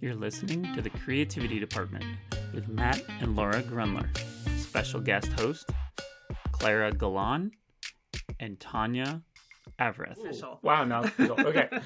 You're 0.00 0.14
listening 0.14 0.72
to 0.74 0.80
the 0.80 0.90
Creativity 0.90 1.58
Department 1.58 2.04
with 2.54 2.68
Matt 2.68 3.02
and 3.20 3.34
Laura 3.34 3.62
Grundler. 3.64 4.08
Special 4.56 5.00
guest 5.00 5.26
host, 5.32 5.70
Clara 6.52 6.92
Galan 6.92 7.50
and 8.38 8.60
Tanya 8.60 9.22
Avrith. 9.80 10.12
Official. 10.24 10.60
Wow, 10.62 10.84
now. 10.84 11.04
Okay. 11.18 11.68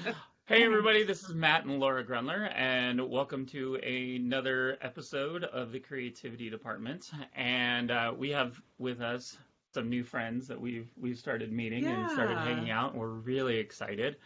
Hey 0.45 0.65
everybody, 0.65 1.03
this 1.03 1.23
is 1.23 1.33
Matt 1.33 1.63
and 1.63 1.79
Laura 1.79 2.03
Grundler, 2.03 2.53
and 2.53 3.09
welcome 3.09 3.45
to 3.45 3.75
another 3.75 4.77
episode 4.81 5.45
of 5.45 5.71
the 5.71 5.79
Creativity 5.79 6.49
Department. 6.49 7.09
And 7.33 7.89
uh, 7.89 8.13
we 8.15 8.29
have 8.31 8.61
with 8.77 8.99
us 8.99 9.37
some 9.73 9.89
new 9.89 10.03
friends 10.03 10.47
that 10.47 10.59
we've 10.59 10.87
we've 10.99 11.17
started 11.17 11.51
meeting 11.51 11.85
and 11.85 12.11
started 12.11 12.37
hanging 12.37 12.69
out. 12.69 12.91
And 12.91 13.01
we're 13.01 13.07
really 13.07 13.57
excited. 13.57 14.17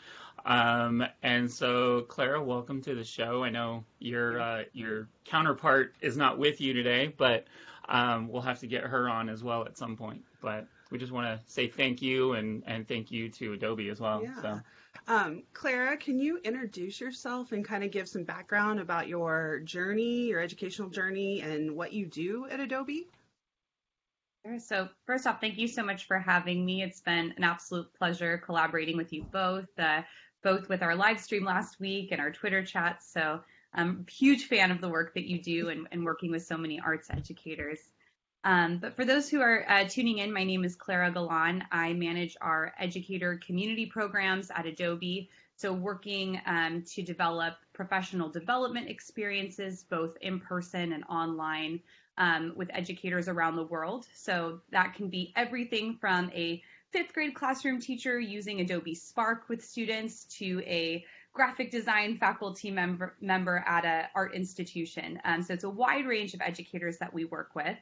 Um, 0.46 1.06
and 1.24 1.52
so, 1.52 2.02
Clara, 2.02 2.42
welcome 2.42 2.82
to 2.84 2.96
the 2.96 3.04
show. 3.04 3.44
I 3.44 3.50
know 3.50 3.84
your 4.00 4.40
uh, 4.40 4.64
your 4.74 5.08
counterpart 5.26 5.96
is 6.02 6.18
not 6.18 6.38
with 6.38 6.62
you 6.62 6.74
today, 6.74 7.14
but 7.18 7.46
um, 7.90 8.28
we'll 8.30 8.42
have 8.42 8.60
to 8.60 8.68
get 8.68 8.84
her 8.84 9.10
on 9.10 9.30
as 9.30 9.44
well 9.44 9.64
at 9.66 9.78
some 9.78 9.96
point. 9.96 10.24
But 10.42 10.68
we 10.92 10.98
just 10.98 11.12
want 11.12 11.28
to 11.28 11.52
say 11.52 11.68
thank 11.68 12.02
you 12.02 12.34
and 12.34 12.64
and 12.68 12.88
thank 12.88 13.12
you 13.12 13.30
to 13.30 13.54
Adobe 13.54 13.90
as 13.90 14.00
well. 14.00 14.24
Yeah. 14.24 14.42
So. 14.42 14.62
Um, 15.10 15.44
Clara, 15.54 15.96
can 15.96 16.20
you 16.20 16.40
introduce 16.44 17.00
yourself 17.00 17.54
and 17.54 17.64
kind 17.64 17.84
of 17.84 17.92
give 17.92 18.10
some 18.10 18.24
background 18.24 18.80
about 18.80 19.08
your 19.08 19.60
journey, 19.64 20.28
your 20.28 20.42
educational 20.42 20.90
journey, 20.90 21.42
and 21.42 21.78
what 21.78 21.94
you 21.94 22.06
do 22.06 22.48
at 22.50 22.60
Adobe? 22.60 23.08
Sure. 24.48 24.60
So 24.60 24.88
first 25.06 25.28
off, 25.28 25.42
thank 25.42 25.58
you 25.58 25.68
so 25.68 25.84
much 25.84 26.06
for 26.08 26.18
having 26.18 26.66
me. 26.66 26.82
It's 26.82 27.02
been 27.02 27.34
an 27.36 27.44
absolute 27.44 27.94
pleasure 27.94 28.38
collaborating 28.38 28.96
with 28.96 29.12
you 29.12 29.24
both, 29.24 29.68
uh, 29.78 30.04
both 30.42 30.70
with 30.70 30.82
our 30.82 30.96
live 30.96 31.20
stream 31.20 31.44
last 31.44 31.82
week 31.82 32.14
and 32.14 32.22
our 32.22 32.32
Twitter 32.32 32.64
chats. 32.64 33.12
So 33.12 33.42
I'm 33.74 34.06
a 34.08 34.12
huge 34.12 34.46
fan 34.46 34.72
of 34.72 34.80
the 34.80 34.88
work 34.88 35.14
that 35.16 35.26
you 35.26 35.42
do 35.42 35.68
and, 35.68 35.88
and 35.92 36.06
working 36.06 36.32
with 36.32 36.46
so 36.46 36.58
many 36.58 36.80
arts 36.80 37.10
educators. 37.10 37.80
Um, 38.46 38.78
but 38.78 38.96
for 38.96 39.04
those 39.04 39.30
who 39.30 39.42
are 39.42 39.66
uh, 39.70 39.86
tuning 39.90 40.20
in, 40.20 40.32
my 40.32 40.46
name 40.46 40.64
is 40.64 40.78
Clara 40.78 41.12
Galan. 41.12 41.66
I 41.70 41.92
manage 41.92 42.38
our 42.40 42.74
educator 42.80 43.42
community 43.46 43.88
programs 43.88 44.50
at 44.50 44.66
Adobe. 44.66 45.30
So 45.58 45.74
working 45.74 46.40
um, 46.46 46.84
to 46.94 47.02
develop 47.02 47.56
professional 47.74 48.30
development 48.30 48.88
experiences, 48.90 49.84
both 49.90 50.16
in 50.22 50.40
person 50.40 50.94
and 50.94 51.04
online, 51.10 51.82
um, 52.18 52.54
with 52.56 52.70
educators 52.74 53.28
around 53.28 53.56
the 53.56 53.64
world. 53.64 54.08
So 54.14 54.62
that 54.72 54.94
can 54.96 55.10
be 55.10 55.34
everything 55.36 55.98
from 56.00 56.32
a 56.34 56.62
fifth 56.92 57.14
grade 57.14 57.36
classroom 57.36 57.80
teacher 57.80 58.20
using 58.20 58.62
Adobe 58.62 58.96
Spark 58.96 59.50
with 59.50 59.64
students 59.64 60.26
to 60.40 60.62
a 60.66 61.06
graphic 61.34 61.70
design 61.70 62.18
faculty 62.18 62.72
member, 62.72 63.16
member 63.22 63.64
at 63.68 63.86
an 63.86 64.06
art 64.16 64.34
institution. 64.34 65.20
Um, 65.24 65.44
so 65.44 65.54
it's 65.54 65.64
a 65.64 65.70
wide 65.70 66.08
range 66.08 66.34
of 66.34 66.42
educators 66.42 66.98
that 66.98 67.14
we 67.14 67.26
work 67.26 67.52
with. 67.54 67.78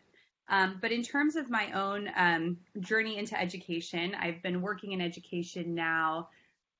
Um, 0.50 0.78
but 0.82 0.92
in 0.92 1.02
terms 1.02 1.36
of 1.36 1.50
my 1.50 1.72
own 1.72 2.10
um, 2.16 2.58
journey 2.80 3.18
into 3.18 3.40
education, 3.40 4.14
I've 4.16 4.44
been 4.44 4.62
working 4.62 4.92
in 4.92 5.02
education 5.02 5.74
now 5.74 6.30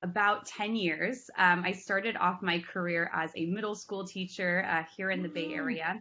about 0.02 0.46
10 0.46 0.76
years. 0.76 1.30
Um, 1.36 1.62
I 1.64 1.72
started 1.72 2.16
off 2.16 2.42
my 2.42 2.60
career 2.60 3.10
as 3.12 3.32
a 3.34 3.46
middle 3.46 3.74
school 3.74 4.06
teacher 4.06 4.64
uh, 4.70 4.84
here 4.96 5.10
in 5.10 5.22
the 5.22 5.28
Bay 5.28 5.52
Area. 5.52 6.00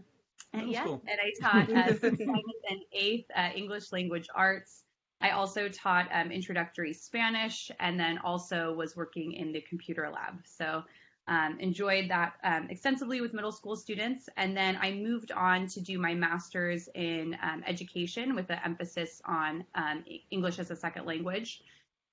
And, 0.60 0.72
yes, 0.72 0.84
school. 0.84 1.04
and 1.08 1.20
I 1.20 1.32
taught 1.42 1.70
uh, 1.70 1.94
seventh, 2.00 2.20
and 2.20 2.80
eighth 2.92 3.30
uh, 3.36 3.50
English 3.56 3.92
language 3.92 4.28
arts. 4.34 4.84
I 5.22 5.32
also 5.32 5.70
taught 5.70 6.08
um, 6.14 6.32
introductory 6.32 6.94
Spanish 6.94 7.72
and 7.80 8.00
then 8.00 8.18
also 8.20 8.74
was 8.74 8.96
working 8.96 9.34
in 9.34 9.54
the 9.54 9.62
computer 9.62 10.10
lab. 10.14 10.42
So 10.46 10.84
um, 11.28 11.58
enjoyed 11.60 12.10
that 12.10 12.34
um, 12.44 12.68
extensively 12.70 13.22
with 13.22 13.34
middle 13.34 13.52
school 13.52 13.76
students. 13.76 14.30
And 14.38 14.56
then 14.56 14.78
I 14.80 14.92
moved 14.92 15.32
on 15.32 15.68
to 15.68 15.82
do 15.82 15.98
my 15.98 16.14
master's 16.14 16.88
in 16.94 17.36
um, 17.42 17.64
education 17.66 18.36
with 18.36 18.50
an 18.50 18.60
emphasis 18.64 19.22
on 19.26 19.66
um, 19.74 20.04
English 20.30 20.60
as 20.60 20.70
a 20.70 20.76
second 20.76 21.06
language. 21.06 21.62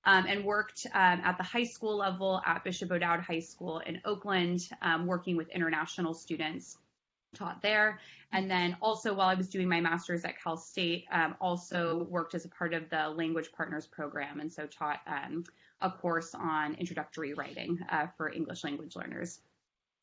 Um, 0.05 0.25
and 0.27 0.43
worked 0.43 0.85
um, 0.93 1.21
at 1.23 1.37
the 1.37 1.45
high 1.45 1.63
school 1.63 1.95
level 1.95 2.41
at 2.45 2.65
Bishop 2.65 2.91
O'Dowd 2.91 3.21
High 3.21 3.39
School 3.39 3.79
in 3.79 4.01
Oakland, 4.03 4.59
um, 4.81 5.05
working 5.05 5.37
with 5.37 5.47
international 5.47 6.13
students 6.13 6.77
taught 7.33 7.61
there. 7.61 7.99
And 8.31 8.49
then 8.49 8.75
also 8.81 9.13
while 9.13 9.27
I 9.27 9.35
was 9.35 9.47
doing 9.47 9.69
my 9.69 9.79
master's 9.79 10.25
at 10.25 10.41
Cal 10.41 10.57
State, 10.57 11.05
um, 11.11 11.35
also 11.39 12.07
worked 12.09 12.33
as 12.33 12.45
a 12.45 12.49
part 12.49 12.73
of 12.73 12.89
the 12.89 13.09
Language 13.09 13.51
Partners 13.51 13.85
program, 13.85 14.39
and 14.39 14.51
so 14.51 14.65
taught 14.65 15.01
um, 15.05 15.43
a 15.81 15.91
course 15.91 16.33
on 16.33 16.73
introductory 16.75 17.33
writing 17.33 17.79
uh, 17.89 18.07
for 18.17 18.31
English 18.31 18.63
language 18.63 18.95
learners. 18.95 19.39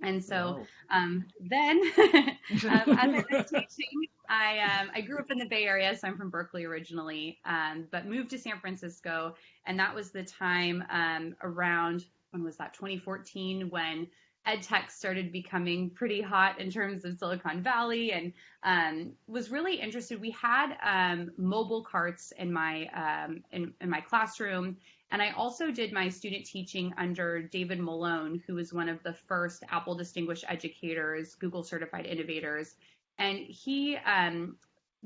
And 0.03 0.25
so 0.25 0.65
um, 0.91 1.27
then, 1.41 1.83
um, 1.99 2.37
as 2.55 2.89
I 2.89 3.25
was 3.31 3.51
teaching, 3.51 4.07
I 4.29 4.61
um, 4.61 4.91
I 4.95 5.01
grew 5.03 5.19
up 5.19 5.31
in 5.31 5.39
the 5.39 5.47
Bay 5.47 5.65
Area, 5.65 5.95
so 5.97 6.09
I'm 6.09 6.17
from 6.17 6.31
Berkeley 6.31 6.65
originally, 6.65 7.39
um, 7.45 7.87
but 7.91 8.07
moved 8.07 8.31
to 8.31 8.39
San 8.39 8.59
Francisco, 8.61 9.35
and 9.67 9.79
that 9.79 9.95
was 9.95 10.11
the 10.11 10.23
time 10.23 10.85
um, 10.91 11.37
around 11.43 12.07
when 12.31 12.45
was 12.45 12.57
that 12.57 12.73
2014 12.75 13.69
when 13.71 14.07
ed 14.47 14.63
tech 14.63 14.91
started 14.91 15.33
becoming 15.33 15.91
pretty 15.91 16.21
hot 16.21 16.61
in 16.61 16.71
terms 16.71 17.05
of 17.05 17.19
Silicon 17.19 17.63
Valley, 17.63 18.13
and 18.13 18.33
um, 18.63 19.13
was 19.27 19.51
really 19.51 19.81
interested. 19.81 20.21
We 20.21 20.31
had 20.31 20.77
um, 20.83 21.31
mobile 21.37 21.83
carts 21.83 22.33
in 22.39 22.53
my 22.53 22.87
um, 22.95 23.43
in, 23.53 23.73
in 23.81 23.91
my 23.91 24.01
classroom. 24.01 24.77
And 25.13 25.21
I 25.21 25.31
also 25.33 25.73
did 25.73 25.93
my 25.93 26.09
student 26.09 26.47
teaching 26.47 26.95
under 26.97 27.43
David 27.43 27.81
Malone, 27.81 28.41
who 28.47 28.55
was 28.55 28.73
one 28.73 28.89
of 28.89 29.03
the 29.03 29.13
first 29.13 29.65
Apple 29.69 29.97
Distinguished 29.97 30.45
Educators, 30.49 31.35
Google 31.35 31.65
Certified 31.65 32.07
Innovators. 32.07 32.77
And 33.19 33.39
he 33.39 33.97
um, 33.97 34.57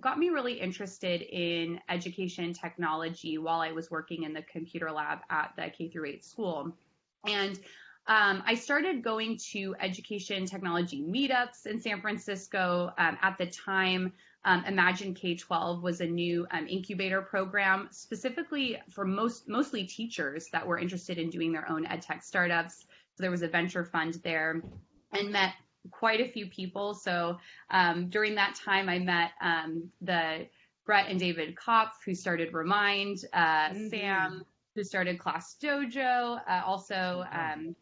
got 0.01 0.19
me 0.19 0.29
really 0.29 0.61
interested 0.61 1.23
in 1.23 1.81
education 1.89 2.53
technology 2.53 3.39
while 3.39 3.61
I 3.61 3.73
was 3.73 3.91
working 3.91 4.25
in 4.25 4.35
the 4.35 4.43
computer 4.43 4.91
lab 4.93 5.21
at 5.31 5.53
the 5.57 5.71
K 5.71 5.89
through 5.89 6.07
8 6.07 6.25
school. 6.25 6.73
And 7.27 7.59
um, 8.07 8.43
I 8.47 8.55
started 8.55 9.03
going 9.03 9.39
to 9.53 9.75
education 9.81 10.45
technology 10.45 11.03
meetups 11.03 11.67
in 11.67 11.81
San 11.81 12.01
Francisco. 12.01 12.93
Um, 12.99 13.17
at 13.23 13.39
the 13.39 13.47
time, 13.47 14.13
um, 14.45 14.63
Imagine 14.67 15.15
K-12 15.15 15.81
was 15.81 16.03
a 16.03 16.07
new 16.07 16.47
um, 16.51 16.67
incubator 16.69 17.23
program 17.23 17.89
specifically 17.93 18.79
for 18.91 19.07
most 19.07 19.49
mostly 19.49 19.85
teachers 19.85 20.49
that 20.53 20.67
were 20.67 20.79
interested 20.79 21.17
in 21.17 21.31
doing 21.31 21.51
their 21.51 21.71
own 21.71 21.87
ed 21.87 22.03
tech 22.03 22.23
startups. 22.23 22.85
So 23.17 23.23
there 23.23 23.31
was 23.31 23.43
a 23.43 23.49
venture 23.49 23.85
fund 23.85 24.15
there, 24.23 24.61
and 25.13 25.33
met 25.33 25.55
quite 25.91 26.21
a 26.21 26.29
few 26.29 26.47
people. 26.47 26.93
So 26.93 27.39
um, 27.71 28.11
during 28.11 28.35
that 28.35 28.55
time, 28.55 28.91
I 28.91 28.99
met 28.99 29.31
um, 29.41 29.91
the 30.03 30.47
Brett 30.85 31.09
and 31.09 31.19
David 31.19 31.55
Kopf, 31.57 31.93
who 32.05 32.15
started 32.15 32.53
Remind, 32.53 33.25
uh, 33.33 33.71
Mhm. 33.71 33.89
Sam, 33.89 34.45
who 34.75 34.85
started 34.85 35.19
Class 35.19 35.57
Dojo, 35.63 36.43
uh, 36.47 36.63
also 36.67 37.25
um, 37.33 37.75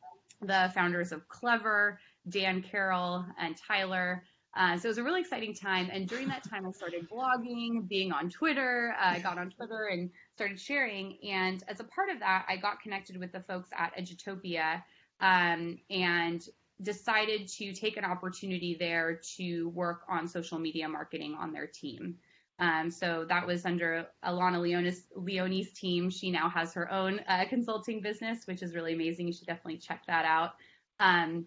the 0.43 0.71
founders 0.75 1.13
of 1.13 1.29
Clever, 1.29 1.99
Dan 2.29 2.63
Carroll, 2.63 3.25
and 3.39 3.57
Tyler. 3.57 4.25
Uh, 4.55 4.77
so 4.77 4.87
it 4.87 4.89
was 4.89 4.99
a 4.99 5.03
really 5.03 5.21
exciting 5.21 5.55
time. 5.55 5.89
And 5.91 6.07
during 6.07 6.29
that 6.29 6.45
time, 6.49 6.67
I 6.67 6.73
started 6.73 7.09
blogging, 7.09 7.89
being 7.89 8.13
on 8.13 8.29
Twitter. 8.29 8.95
Uh, 9.01 9.13
I 9.13 9.19
got 9.21 9.39
on 9.39 9.51
Twitter 9.51 9.89
and 9.91 10.11
started 10.35 10.61
sharing. 10.61 11.17
And 11.27 11.63
as 11.69 11.81
a 11.81 11.85
part 11.85 12.11
of 12.11 12.21
that, 12.21 12.45
I 12.49 12.57
got 12.57 12.81
connected 12.83 13.17
with 13.19 13.33
the 13.33 13.41
folks 13.41 13.71
at 13.75 13.97
Edutopia 13.97 14.83
um, 15.21 15.79
and 15.89 16.43
decided 16.83 17.49
to 17.49 17.73
take 17.73 17.97
an 17.97 18.05
opportunity 18.05 18.77
there 18.79 19.21
to 19.37 19.69
work 19.71 20.03
on 20.09 20.29
social 20.29 20.59
media 20.59 20.89
marketing 20.89 21.35
on 21.39 21.53
their 21.53 21.67
team. 21.67 22.17
Um, 22.63 22.93
so 22.93 23.27
that 23.29 23.45
was 23.45 23.67
under 23.67 24.07
Alana 24.25 24.61
Leonis, 24.61 25.03
Leone's 25.17 25.73
team. 25.73 26.09
She 26.11 26.31
now 26.31 26.49
has 26.49 26.73
her 26.75 26.91
own 26.93 27.19
uh, 27.27 27.45
consulting 27.49 28.01
business, 28.01 28.47
which 28.47 28.63
is 28.63 28.73
really 28.73 28.93
amazing. 28.95 29.27
You 29.27 29.33
should 29.33 29.49
definitely 29.49 29.79
check 29.79 30.03
that 30.07 30.25
out. 30.25 30.53
Um, 31.01 31.47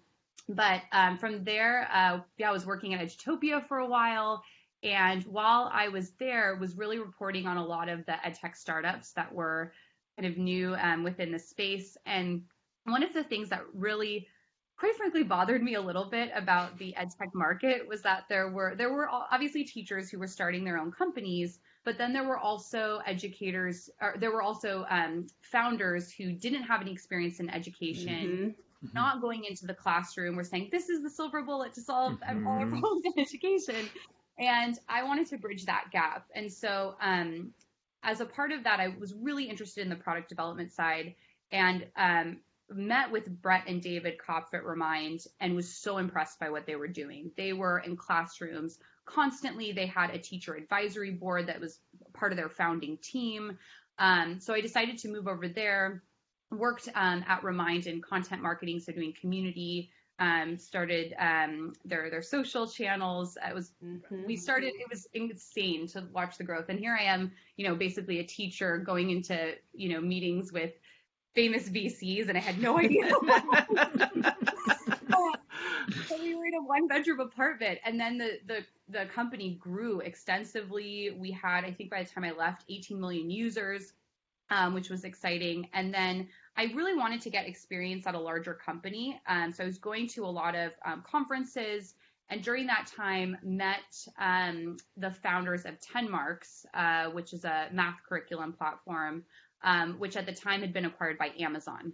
but 0.49 0.81
um, 0.91 1.17
from 1.17 1.45
there, 1.45 1.87
uh, 1.89 2.19
yeah, 2.37 2.49
I 2.49 2.51
was 2.51 2.65
working 2.65 2.93
at 2.93 2.99
Edutopia 2.99 3.65
for 3.65 3.77
a 3.77 3.87
while. 3.87 4.43
And 4.83 5.23
while 5.23 5.71
I 5.73 5.87
was 5.87 6.11
there, 6.19 6.57
was 6.59 6.75
really 6.75 6.99
reporting 6.99 7.47
on 7.47 7.55
a 7.55 7.65
lot 7.65 7.87
of 7.87 8.05
the 8.05 8.17
edtech 8.25 8.57
startups 8.57 9.13
that 9.13 9.33
were 9.33 9.71
kind 10.19 10.29
of 10.29 10.37
new 10.37 10.75
um, 10.75 11.03
within 11.03 11.31
the 11.31 11.39
space. 11.39 11.95
And 12.05 12.43
one 12.83 13.03
of 13.03 13.13
the 13.13 13.23
things 13.23 13.47
that 13.49 13.63
really 13.73 14.27
quite 14.77 14.95
frankly 14.95 15.23
bothered 15.23 15.63
me 15.63 15.75
a 15.75 15.81
little 15.81 16.05
bit 16.05 16.31
about 16.35 16.77
the 16.77 16.95
ed 16.95 17.09
tech 17.17 17.33
market 17.33 17.87
was 17.87 18.01
that 18.01 18.25
there 18.29 18.49
were 18.49 18.75
there 18.75 18.91
were 18.91 19.07
obviously 19.09 19.63
teachers 19.63 20.09
who 20.09 20.19
were 20.19 20.27
starting 20.27 20.63
their 20.63 20.77
own 20.77 20.91
companies 20.91 21.59
but 21.83 21.97
then 21.97 22.13
there 22.13 22.23
were 22.23 22.37
also 22.37 22.99
educators 23.05 23.89
or 24.01 24.15
there 24.19 24.31
were 24.31 24.41
also 24.41 24.85
um, 24.89 25.27
founders 25.41 26.11
who 26.11 26.31
didn't 26.31 26.63
have 26.63 26.81
any 26.81 26.91
experience 26.91 27.39
in 27.39 27.49
education 27.49 28.55
Mhm. 28.83 28.93
not 28.93 29.21
going 29.21 29.45
into 29.45 29.65
the 29.65 29.73
classroom. 29.73 30.35
We're 30.35 30.43
saying 30.43 30.69
this 30.71 30.89
is 30.89 31.01
the 31.01 31.09
silver 31.09 31.41
bullet 31.41 31.73
to 31.73 31.81
solve 31.81 32.21
all 32.45 32.59
our 32.59 32.67
problems 32.67 33.03
in 33.05 33.13
education. 33.19 33.89
And 34.37 34.77
I 34.89 35.03
wanted 35.03 35.27
to 35.27 35.37
bridge 35.37 35.65
that 35.65 35.85
gap. 35.91 36.27
And 36.35 36.51
so, 36.51 36.95
um, 37.01 37.53
as 38.03 38.19
a 38.19 38.25
part 38.25 38.51
of 38.51 38.63
that, 38.65 38.79
I 38.79 38.89
was 38.89 39.13
really 39.13 39.45
interested 39.45 39.81
in 39.81 39.89
the 39.89 39.95
product 39.95 40.29
development 40.29 40.71
side. 40.71 41.15
And 41.51 41.87
um, 41.95 42.37
met 42.69 43.11
with 43.11 43.41
Brett 43.41 43.67
and 43.67 43.81
David 43.81 44.17
Kopf 44.17 44.53
at 44.53 44.65
Remind 44.65 45.21
and 45.39 45.55
was 45.55 45.71
so 45.71 45.97
impressed 45.97 46.39
by 46.39 46.49
what 46.49 46.65
they 46.65 46.75
were 46.75 46.87
doing. 46.87 47.31
They 47.37 47.53
were 47.53 47.79
in 47.79 47.95
classrooms 47.95 48.79
constantly. 49.05 49.71
They 49.71 49.85
had 49.85 50.09
a 50.09 50.19
teacher 50.19 50.55
advisory 50.55 51.11
board 51.11 51.47
that 51.47 51.59
was 51.59 51.79
part 52.13 52.31
of 52.31 52.37
their 52.37 52.49
founding 52.49 52.97
team. 52.97 53.57
Um, 53.99 54.39
so 54.39 54.53
I 54.53 54.61
decided 54.61 54.97
to 54.99 55.09
move 55.09 55.27
over 55.27 55.47
there. 55.47 56.03
Worked 56.51 56.89
um, 56.95 57.23
at 57.27 57.43
Remind 57.43 57.87
in 57.87 58.01
content 58.01 58.41
marketing, 58.41 58.79
so 58.79 58.91
doing 58.91 59.13
community. 59.19 59.91
Um, 60.17 60.57
started 60.57 61.13
um, 61.19 61.73
their 61.83 62.09
their 62.09 62.21
social 62.21 62.67
channels. 62.67 63.37
It 63.45 63.53
was 63.53 63.73
mm-hmm. 63.83 64.25
we 64.25 64.37
started. 64.37 64.71
It 64.79 64.87
was 64.89 65.07
insane 65.13 65.87
to 65.87 66.07
watch 66.13 66.37
the 66.37 66.45
growth. 66.45 66.69
And 66.69 66.79
here 66.79 66.97
I 66.97 67.05
am, 67.05 67.33
you 67.57 67.67
know, 67.67 67.75
basically 67.75 68.19
a 68.19 68.23
teacher 68.23 68.77
going 68.77 69.09
into 69.09 69.55
you 69.73 69.89
know 69.89 69.99
meetings 69.99 70.53
with 70.53 70.71
famous 71.35 71.69
VCs, 71.69 72.29
and 72.29 72.37
I 72.37 72.41
had 72.41 72.59
no 72.59 72.79
idea. 72.79 73.09
so 76.07 76.17
we 76.21 76.33
were 76.35 76.45
in 76.45 76.55
a 76.55 76.63
one 76.63 76.87
bedroom 76.87 77.19
apartment, 77.19 77.79
and 77.85 77.99
then 77.99 78.17
the 78.17 78.39
the 78.47 78.65
the 78.89 79.05
company 79.13 79.57
grew 79.59 79.99
extensively. 79.99 81.11
We 81.17 81.31
had, 81.31 81.65
I 81.65 81.71
think, 81.71 81.89
by 81.91 82.03
the 82.03 82.09
time 82.09 82.23
I 82.23 82.31
left, 82.31 82.63
18 82.69 82.99
million 82.99 83.29
users, 83.29 83.93
um, 84.49 84.73
which 84.73 84.89
was 84.89 85.03
exciting. 85.03 85.67
And 85.73 85.93
then 85.93 86.27
I 86.55 86.65
really 86.75 86.95
wanted 86.95 87.21
to 87.21 87.29
get 87.29 87.47
experience 87.47 88.07
at 88.07 88.15
a 88.15 88.19
larger 88.19 88.53
company, 88.53 89.19
um, 89.27 89.51
so 89.51 89.63
I 89.63 89.67
was 89.67 89.77
going 89.77 90.07
to 90.09 90.25
a 90.25 90.27
lot 90.27 90.55
of 90.55 90.71
um, 90.85 91.03
conferences. 91.05 91.95
And 92.29 92.41
during 92.41 92.65
that 92.67 92.87
time, 92.87 93.37
met 93.43 94.07
um, 94.19 94.77
the 94.97 95.11
founders 95.11 95.65
of 95.65 95.75
TenMarks, 95.79 96.65
uh, 96.73 97.11
which 97.11 97.33
is 97.33 97.45
a 97.45 97.67
math 97.71 97.99
curriculum 98.07 98.51
platform 98.51 99.23
um, 99.63 99.95
which 99.99 100.15
at 100.15 100.25
the 100.25 100.33
time 100.33 100.61
had 100.61 100.73
been 100.73 100.85
acquired 100.85 101.17
by 101.17 101.31
Amazon. 101.39 101.93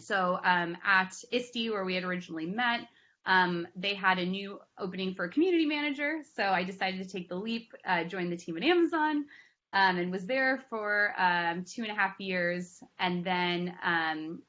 So 0.00 0.38
um, 0.42 0.76
at 0.84 1.14
ISTE, 1.32 1.70
where 1.70 1.84
we 1.84 1.94
had 1.94 2.04
originally 2.04 2.46
met, 2.46 2.80
um, 3.26 3.68
they 3.76 3.94
had 3.94 4.18
a 4.18 4.26
new 4.26 4.60
opening 4.78 5.14
for 5.14 5.24
a 5.24 5.28
community 5.28 5.66
manager. 5.66 6.22
So 6.34 6.44
I 6.44 6.64
decided 6.64 7.02
to 7.02 7.08
take 7.08 7.28
the 7.28 7.36
leap, 7.36 7.72
uh, 7.86 8.04
join 8.04 8.30
the 8.30 8.36
team 8.36 8.56
at 8.56 8.64
Amazon, 8.64 9.26
um, 9.72 9.96
and 9.98 10.10
was 10.10 10.26
there 10.26 10.64
for 10.70 11.14
um, 11.18 11.64
two 11.64 11.82
and 11.82 11.90
a 11.90 11.94
half 11.94 12.18
years. 12.18 12.82
And 12.98 13.24
then 13.24 13.74
um, 13.84 14.42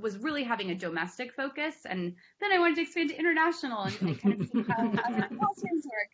was 0.00 0.18
really 0.18 0.44
having 0.44 0.70
a 0.70 0.74
domestic 0.74 1.32
focus. 1.34 1.74
And 1.84 2.14
then 2.40 2.52
I 2.52 2.58
wanted 2.58 2.76
to 2.76 2.82
expand 2.82 3.10
to 3.10 3.18
international 3.18 3.82
and, 3.82 4.00
and 4.00 4.20
kind 4.20 4.40
of 4.40 4.48
see 4.48 4.62
how, 4.68 4.74
how 4.76 5.28
work 5.30 6.10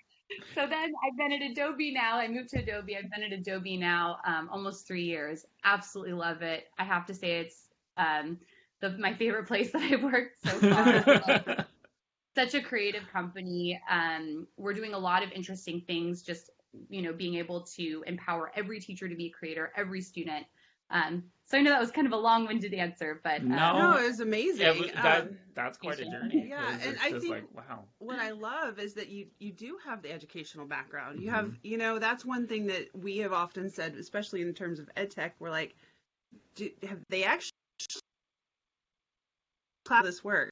so 0.54 0.66
then 0.66 0.92
I've 1.04 1.16
been 1.16 1.32
at 1.32 1.42
Adobe 1.42 1.92
now. 1.92 2.18
I 2.18 2.28
moved 2.28 2.50
to 2.50 2.60
Adobe. 2.60 2.96
I've 2.96 3.10
been 3.10 3.22
at 3.22 3.32
Adobe 3.32 3.76
now 3.76 4.18
um, 4.26 4.48
almost 4.50 4.86
three 4.86 5.04
years. 5.04 5.44
Absolutely 5.64 6.14
love 6.14 6.42
it. 6.42 6.68
I 6.78 6.84
have 6.84 7.06
to 7.06 7.14
say 7.14 7.40
it's 7.40 7.68
um, 7.96 8.38
the, 8.80 8.90
my 8.98 9.14
favorite 9.14 9.46
place 9.46 9.72
that 9.72 9.82
I've 9.82 10.02
worked 10.02 10.36
so 10.44 10.58
far. 10.58 11.66
Such 12.34 12.54
a 12.54 12.62
creative 12.62 13.02
company. 13.12 13.80
Um, 13.90 14.46
we're 14.56 14.72
doing 14.72 14.94
a 14.94 14.98
lot 14.98 15.22
of 15.22 15.30
interesting 15.32 15.82
things. 15.86 16.22
Just 16.22 16.50
you 16.88 17.02
know, 17.02 17.12
being 17.12 17.34
able 17.34 17.62
to 17.62 18.02
empower 18.06 18.50
every 18.56 18.80
teacher 18.80 19.08
to 19.08 19.14
be 19.14 19.26
a 19.26 19.30
creator, 19.30 19.72
every 19.76 20.00
student. 20.00 20.46
Um, 20.92 21.24
so 21.46 21.58
I 21.58 21.60
know 21.60 21.70
that 21.70 21.80
was 21.80 21.90
kind 21.90 22.06
of 22.06 22.12
a 22.12 22.16
long-winded 22.16 22.72
answer, 22.72 23.20
but 23.22 23.40
uh, 23.40 23.44
no, 23.44 23.78
no, 23.78 23.98
it 23.98 24.08
was 24.08 24.20
amazing. 24.20 24.60
Yeah, 24.60 25.02
that, 25.02 25.22
um, 25.22 25.38
that's 25.54 25.76
quite 25.76 26.00
a 26.00 26.04
journey. 26.04 26.46
Yeah, 26.48 26.78
and 26.82 26.96
I 27.02 27.18
think 27.18 27.28
like, 27.28 27.44
wow. 27.54 27.84
what 27.98 28.18
I 28.18 28.30
love 28.30 28.78
is 28.78 28.94
that 28.94 29.08
you 29.08 29.26
you 29.38 29.52
do 29.52 29.76
have 29.84 30.02
the 30.02 30.12
educational 30.12 30.66
background. 30.66 31.20
You 31.20 31.26
mm-hmm. 31.26 31.34
have, 31.34 31.54
you 31.62 31.76
know, 31.76 31.98
that's 31.98 32.24
one 32.24 32.46
thing 32.46 32.66
that 32.68 32.88
we 32.94 33.18
have 33.18 33.32
often 33.32 33.68
said, 33.68 33.96
especially 33.96 34.40
in 34.40 34.54
terms 34.54 34.78
of 34.78 34.88
ed 34.96 35.10
tech. 35.10 35.34
We're 35.40 35.50
like, 35.50 35.74
do, 36.54 36.70
have 36.88 37.00
they 37.10 37.24
actually 37.24 37.50
how 39.88 40.02
this 40.02 40.24
work? 40.24 40.50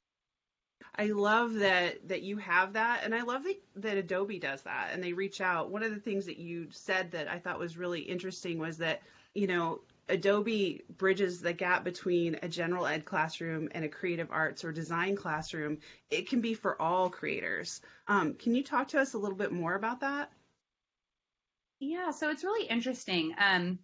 I 0.97 1.07
love 1.07 1.53
that 1.55 2.07
that 2.09 2.21
you 2.21 2.37
have 2.37 2.73
that, 2.73 3.01
and 3.03 3.15
I 3.15 3.21
love 3.21 3.43
that 3.45 3.59
that 3.77 3.97
Adobe 3.97 4.39
does 4.39 4.61
that, 4.63 4.89
and 4.93 5.03
they 5.03 5.13
reach 5.13 5.41
out. 5.41 5.71
One 5.71 5.83
of 5.83 5.91
the 5.91 5.99
things 5.99 6.25
that 6.25 6.37
you 6.37 6.67
said 6.71 7.11
that 7.11 7.27
I 7.27 7.39
thought 7.39 7.57
was 7.57 7.77
really 7.77 8.01
interesting 8.01 8.59
was 8.59 8.77
that 8.77 9.01
you 9.33 9.47
know 9.47 9.81
Adobe 10.11 10.83
bridges 10.97 11.41
the 11.41 11.53
gap 11.53 11.83
between 11.83 12.37
a 12.43 12.49
general 12.49 12.85
ed 12.85 13.05
classroom 13.05 13.69
and 13.71 13.85
a 13.85 13.89
creative 13.89 14.29
arts 14.29 14.63
or 14.63 14.71
design 14.71 15.15
classroom. 15.15 15.79
It 16.09 16.27
can 16.29 16.41
be 16.41 16.53
for 16.53 16.79
all 16.79 17.09
creators. 17.09 17.81
Um, 18.07 18.33
can 18.33 18.53
you 18.53 18.63
talk 18.63 18.89
to 18.89 18.99
us 18.99 19.13
a 19.13 19.17
little 19.17 19.37
bit 19.37 19.51
more 19.51 19.73
about 19.73 20.01
that? 20.01 20.31
Yeah, 21.79 22.11
so 22.11 22.29
it's 22.29 22.43
really 22.43 22.67
interesting. 22.67 23.33
Um, 23.39 23.79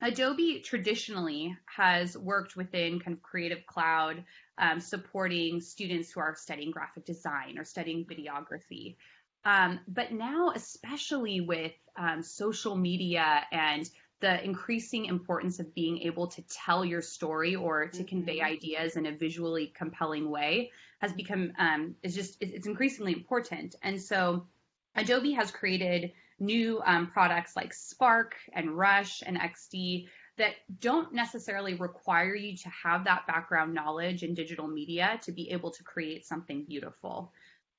Adobe 0.00 0.62
traditionally 0.64 1.56
has 1.66 2.16
worked 2.16 2.56
within 2.56 2.98
kind 2.98 3.16
of 3.16 3.22
Creative 3.22 3.64
Cloud, 3.66 4.24
um, 4.58 4.80
supporting 4.80 5.60
students 5.60 6.10
who 6.10 6.20
are 6.20 6.34
studying 6.36 6.70
graphic 6.70 7.04
design 7.04 7.58
or 7.58 7.64
studying 7.64 8.04
videography. 8.04 8.96
Um, 9.44 9.78
but 9.86 10.10
now, 10.10 10.52
especially 10.54 11.40
with 11.40 11.72
um, 11.96 12.22
social 12.22 12.76
media 12.76 13.42
and 13.52 13.88
the 14.20 14.42
increasing 14.42 15.06
importance 15.06 15.60
of 15.60 15.74
being 15.74 16.02
able 16.02 16.28
to 16.28 16.42
tell 16.42 16.84
your 16.84 17.02
story 17.02 17.54
or 17.54 17.86
to 17.86 17.98
mm-hmm. 17.98 18.06
convey 18.06 18.40
ideas 18.40 18.96
in 18.96 19.06
a 19.06 19.12
visually 19.12 19.72
compelling 19.76 20.30
way 20.30 20.70
has 21.00 21.12
become 21.12 21.52
um, 21.58 21.94
is 22.02 22.14
just 22.14 22.36
it's 22.40 22.66
increasingly 22.66 23.12
important 23.12 23.74
and 23.82 24.00
so 24.00 24.46
adobe 24.94 25.32
has 25.32 25.50
created 25.50 26.12
new 26.38 26.82
um, 26.84 27.06
products 27.08 27.54
like 27.56 27.74
spark 27.74 28.34
and 28.54 28.76
rush 28.76 29.22
and 29.24 29.38
xd 29.38 30.06
that 30.38 30.52
don't 30.80 31.14
necessarily 31.14 31.74
require 31.74 32.34
you 32.34 32.56
to 32.56 32.68
have 32.68 33.04
that 33.04 33.26
background 33.26 33.74
knowledge 33.74 34.22
in 34.22 34.34
digital 34.34 34.68
media 34.68 35.18
to 35.22 35.32
be 35.32 35.50
able 35.50 35.70
to 35.70 35.82
create 35.82 36.26
something 36.26 36.64
beautiful 36.64 37.32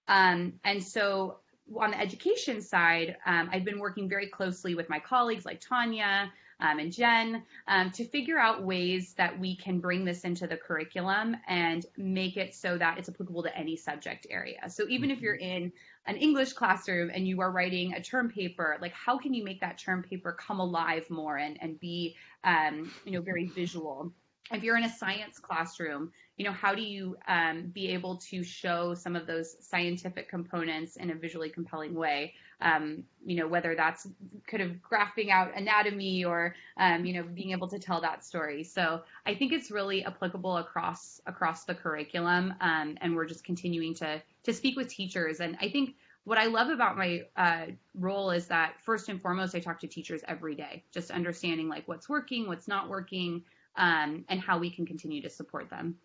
um, 0.07 0.53
and 0.63 0.83
so 0.83 1.39
on 1.75 1.91
the 1.91 1.99
education 1.99 2.61
side, 2.61 3.17
um, 3.25 3.49
I've 3.51 3.65
been 3.65 3.79
working 3.79 4.07
very 4.07 4.27
closely 4.27 4.75
with 4.75 4.89
my 4.89 4.99
colleagues 4.99 5.45
like 5.45 5.59
Tanya 5.59 6.31
um, 6.59 6.79
and 6.79 6.91
Jen 6.91 7.43
um, 7.67 7.91
to 7.91 8.05
figure 8.05 8.39
out 8.39 8.63
ways 8.63 9.13
that 9.13 9.39
we 9.39 9.55
can 9.55 9.79
bring 9.79 10.05
this 10.05 10.23
into 10.23 10.47
the 10.47 10.57
curriculum 10.57 11.37
and 11.47 11.85
make 11.97 12.37
it 12.37 12.55
so 12.55 12.77
that 12.77 12.97
it's 12.97 13.09
applicable 13.09 13.43
to 13.43 13.55
any 13.55 13.75
subject 13.75 14.25
area. 14.29 14.69
So 14.69 14.85
even 14.89 15.11
if 15.11 15.21
you're 15.21 15.35
mm-hmm. 15.35 15.65
in 15.65 15.73
an 16.05 16.15
English 16.15 16.53
classroom 16.53 17.11
and 17.13 17.27
you 17.27 17.41
are 17.41 17.51
writing 17.51 17.93
a 17.93 18.01
term 18.01 18.29
paper, 18.29 18.77
like 18.81 18.93
how 18.93 19.17
can 19.17 19.33
you 19.33 19.43
make 19.43 19.61
that 19.61 19.77
term 19.77 20.03
paper 20.03 20.31
come 20.31 20.59
alive 20.59 21.09
more 21.09 21.37
and, 21.37 21.57
and 21.61 21.79
be, 21.79 22.15
um, 22.43 22.91
you 23.05 23.11
know, 23.11 23.21
very 23.21 23.45
visual? 23.47 24.11
If 24.51 24.63
you're 24.63 24.77
in 24.77 24.83
a 24.83 24.89
science 24.89 25.39
classroom, 25.39 26.11
you 26.37 26.45
know, 26.45 26.51
how 26.51 26.75
do 26.75 26.81
you 26.81 27.17
um, 27.27 27.71
be 27.73 27.89
able 27.89 28.17
to 28.17 28.43
show 28.43 28.93
some 28.93 29.15
of 29.15 29.25
those 29.25 29.55
scientific 29.59 30.29
components 30.29 30.95
in 30.95 31.09
a 31.09 31.15
visually 31.15 31.49
compelling 31.49 31.95
way? 31.95 32.33
Um, 32.59 33.03
you 33.25 33.35
know, 33.37 33.47
whether 33.47 33.75
that's 33.75 34.07
kind 34.47 34.63
of 34.63 34.71
graphing 34.81 35.29
out 35.29 35.55
anatomy 35.55 36.25
or, 36.25 36.55
um, 36.77 37.05
you 37.05 37.13
know, 37.13 37.23
being 37.23 37.51
able 37.51 37.67
to 37.67 37.77
tell 37.79 38.01
that 38.01 38.23
story. 38.23 38.63
So 38.63 39.01
I 39.25 39.35
think 39.35 39.51
it's 39.51 39.69
really 39.69 40.03
applicable 40.05 40.57
across 40.57 41.21
across 41.25 41.65
the 41.65 41.75
curriculum, 41.75 42.53
um, 42.61 42.97
and 43.01 43.15
we're 43.15 43.25
just 43.25 43.43
continuing 43.43 43.93
to 43.95 44.21
to 44.43 44.53
speak 44.53 44.75
with 44.75 44.87
teachers. 44.87 45.39
And 45.39 45.57
I 45.61 45.69
think 45.69 45.95
what 46.23 46.37
I 46.37 46.47
love 46.47 46.69
about 46.69 46.97
my 46.97 47.21
uh, 47.35 47.67
role 47.95 48.31
is 48.31 48.47
that 48.47 48.73
first 48.81 49.07
and 49.07 49.21
foremost, 49.21 49.55
I 49.55 49.59
talk 49.59 49.79
to 49.81 49.87
teachers 49.87 50.21
every 50.27 50.55
day, 50.55 50.83
just 50.91 51.11
understanding 51.11 51.69
like 51.69 51.87
what's 51.87 52.09
working, 52.09 52.47
what's 52.47 52.67
not 52.67 52.89
working 52.89 53.43
um, 53.77 54.25
and 54.27 54.39
how 54.39 54.57
we 54.57 54.69
can 54.69 54.85
continue 54.85 55.21
to 55.21 55.29
support 55.29 55.69
them. 55.69 55.95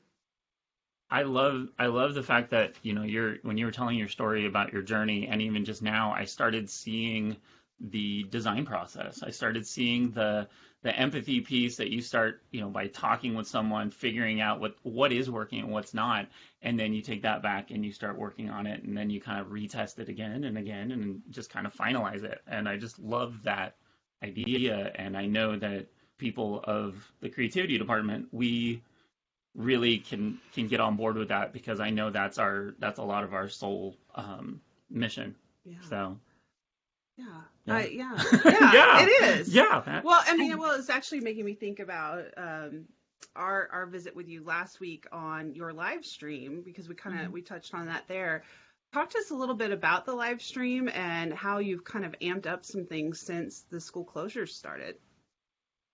I 1.10 1.22
love 1.22 1.68
I 1.78 1.86
love 1.86 2.14
the 2.14 2.22
fact 2.22 2.50
that 2.50 2.74
you 2.82 2.94
know 2.94 3.02
you're 3.02 3.36
when 3.42 3.58
you 3.58 3.66
were 3.66 3.72
telling 3.72 3.98
your 3.98 4.08
story 4.08 4.46
about 4.46 4.72
your 4.72 4.80
journey 4.82 5.26
and 5.26 5.42
even 5.42 5.64
just 5.64 5.82
now 5.82 6.12
I 6.12 6.24
started 6.24 6.70
seeing 6.70 7.36
the 7.80 8.22
design 8.24 8.64
process. 8.64 9.22
I 9.22 9.30
started 9.30 9.66
seeing 9.66 10.12
the 10.12 10.48
the 10.82 10.96
empathy 10.96 11.40
piece 11.40 11.76
that 11.76 11.90
you 11.90 12.00
start, 12.00 12.42
you 12.50 12.60
know, 12.60 12.68
by 12.68 12.88
talking 12.88 13.34
with 13.34 13.46
someone, 13.46 13.90
figuring 13.90 14.40
out 14.40 14.60
what 14.60 14.76
what 14.82 15.12
is 15.12 15.30
working 15.30 15.60
and 15.60 15.70
what's 15.70 15.94
not, 15.94 16.28
and 16.62 16.78
then 16.78 16.92
you 16.92 17.02
take 17.02 17.22
that 17.22 17.42
back 17.42 17.70
and 17.70 17.84
you 17.84 17.92
start 17.92 18.18
working 18.18 18.50
on 18.50 18.66
it, 18.66 18.82
and 18.82 18.96
then 18.96 19.10
you 19.10 19.20
kind 19.20 19.40
of 19.40 19.48
retest 19.48 19.98
it 19.98 20.08
again 20.08 20.44
and 20.44 20.56
again, 20.56 20.92
and 20.92 21.22
just 21.30 21.50
kind 21.50 21.66
of 21.66 21.74
finalize 21.74 22.24
it. 22.24 22.40
And 22.46 22.68
I 22.68 22.76
just 22.76 22.98
love 22.98 23.42
that 23.44 23.76
idea, 24.22 24.92
and 24.94 25.16
I 25.16 25.26
know 25.26 25.56
that 25.58 25.86
people 26.22 26.60
of 26.62 26.94
the 27.20 27.28
creativity 27.28 27.76
department, 27.76 28.28
we 28.32 28.80
really 29.54 29.98
can 29.98 30.38
can 30.54 30.68
get 30.68 30.80
on 30.80 30.96
board 30.96 31.16
with 31.16 31.28
that 31.28 31.52
because 31.52 31.80
I 31.80 31.90
know 31.90 32.10
that's 32.10 32.38
our 32.38 32.74
that's 32.78 32.98
a 32.98 33.02
lot 33.02 33.24
of 33.24 33.34
our 33.34 33.48
sole 33.48 33.96
um, 34.14 34.60
mission. 34.88 35.34
Yeah. 35.64 35.76
So. 35.90 36.18
Yeah. 37.18 37.26
Yeah. 37.66 37.74
Uh, 37.74 37.78
yeah. 37.80 38.22
yeah. 38.44 38.72
yeah. 38.72 39.02
It 39.02 39.40
is. 39.40 39.54
Yeah. 39.54 40.00
Well, 40.02 40.22
I 40.26 40.36
mean, 40.36 40.58
well, 40.58 40.78
it's 40.78 40.88
actually 40.88 41.20
making 41.20 41.44
me 41.44 41.54
think 41.54 41.80
about 41.80 42.24
um, 42.36 42.86
our 43.36 43.68
our 43.70 43.86
visit 43.86 44.16
with 44.16 44.28
you 44.28 44.44
last 44.44 44.80
week 44.80 45.06
on 45.12 45.54
your 45.54 45.72
live 45.72 46.06
stream 46.06 46.62
because 46.64 46.88
we 46.88 46.94
kind 46.94 47.16
of 47.16 47.22
mm-hmm. 47.24 47.32
we 47.32 47.42
touched 47.42 47.74
on 47.74 47.86
that 47.86 48.04
there. 48.08 48.44
Talk 48.94 49.10
to 49.10 49.18
us 49.18 49.30
a 49.30 49.34
little 49.34 49.54
bit 49.54 49.72
about 49.72 50.04
the 50.04 50.14
live 50.14 50.42
stream 50.42 50.88
and 50.88 51.32
how 51.32 51.58
you've 51.58 51.84
kind 51.84 52.04
of 52.04 52.14
amped 52.20 52.46
up 52.46 52.64
some 52.64 52.84
things 52.84 53.20
since 53.20 53.64
the 53.70 53.80
school 53.80 54.04
closures 54.04 54.50
started. 54.50 54.96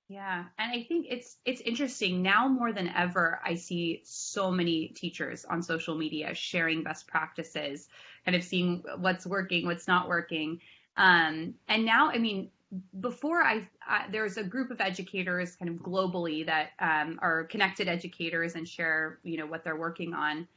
Yeah, 0.08 0.44
and 0.58 0.72
I 0.72 0.84
think 0.84 1.06
it's 1.10 1.36
it's 1.44 1.60
interesting 1.60 2.22
now 2.22 2.48
more 2.48 2.72
than 2.72 2.88
ever. 2.88 3.40
I 3.44 3.56
see 3.56 4.00
so 4.04 4.50
many 4.50 4.88
teachers 4.88 5.44
on 5.44 5.62
social 5.62 5.94
media 5.94 6.34
sharing 6.34 6.82
best 6.82 7.06
practices, 7.06 7.88
kind 8.24 8.34
of 8.34 8.42
seeing 8.42 8.82
what's 8.96 9.26
working, 9.26 9.66
what's 9.66 9.86
not 9.86 10.08
working. 10.08 10.60
Um, 10.96 11.54
and 11.68 11.84
now, 11.84 12.10
I 12.10 12.16
mean, 12.16 12.50
before 12.98 13.42
I, 13.42 13.68
I, 13.86 14.06
there's 14.10 14.38
a 14.38 14.44
group 14.44 14.70
of 14.70 14.80
educators 14.80 15.56
kind 15.56 15.70
of 15.70 15.76
globally 15.76 16.46
that 16.46 16.70
um, 16.78 17.18
are 17.20 17.44
connected 17.44 17.86
educators 17.86 18.54
and 18.54 18.66
share, 18.66 19.18
you 19.22 19.36
know, 19.36 19.46
what 19.46 19.62
they're 19.62 19.76
working 19.76 20.14
on. 20.14 20.48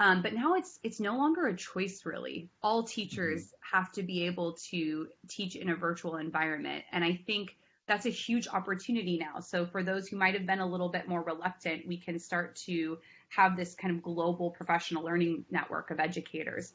Um, 0.00 0.22
but 0.22 0.34
now 0.34 0.54
it's 0.54 0.80
it's 0.82 0.98
no 0.98 1.16
longer 1.16 1.46
a 1.46 1.56
choice 1.56 2.04
really. 2.04 2.50
All 2.64 2.82
teachers 2.82 3.44
mm-hmm. 3.44 3.76
have 3.76 3.92
to 3.92 4.02
be 4.02 4.24
able 4.24 4.54
to 4.70 5.06
teach 5.28 5.54
in 5.54 5.68
a 5.68 5.76
virtual 5.76 6.16
environment, 6.16 6.84
and 6.90 7.04
I 7.04 7.20
think 7.26 7.56
that's 7.88 8.06
a 8.06 8.10
huge 8.10 8.46
opportunity 8.48 9.18
now. 9.18 9.40
So 9.40 9.66
for 9.66 9.82
those 9.82 10.06
who 10.06 10.16
might 10.16 10.34
have 10.34 10.46
been 10.46 10.60
a 10.60 10.66
little 10.66 10.90
bit 10.90 11.08
more 11.08 11.22
reluctant, 11.22 11.88
we 11.88 11.96
can 11.96 12.18
start 12.18 12.54
to 12.66 12.98
have 13.30 13.56
this 13.56 13.74
kind 13.74 13.96
of 13.96 14.02
global 14.02 14.50
professional 14.50 15.02
learning 15.02 15.44
network 15.50 15.90
of 15.90 15.98
educators. 15.98 16.74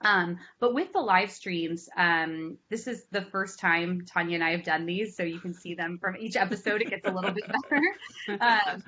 Um, 0.00 0.38
but 0.60 0.74
with 0.74 0.92
the 0.92 1.00
live 1.00 1.30
streams, 1.30 1.88
um, 1.96 2.58
this 2.68 2.86
is 2.86 3.04
the 3.10 3.22
first 3.22 3.58
time 3.58 4.04
Tanya 4.06 4.34
and 4.34 4.44
I 4.44 4.50
have 4.50 4.64
done 4.64 4.86
these, 4.86 5.16
so 5.16 5.22
you 5.22 5.40
can 5.40 5.54
see 5.54 5.74
them 5.74 5.98
from 5.98 6.16
each 6.16 6.36
episode. 6.36 6.82
It 6.82 6.90
gets 6.90 7.06
a 7.06 7.12
little 7.12 7.30
bit 7.30 7.44
better, 7.46 8.40
um, 8.40 8.82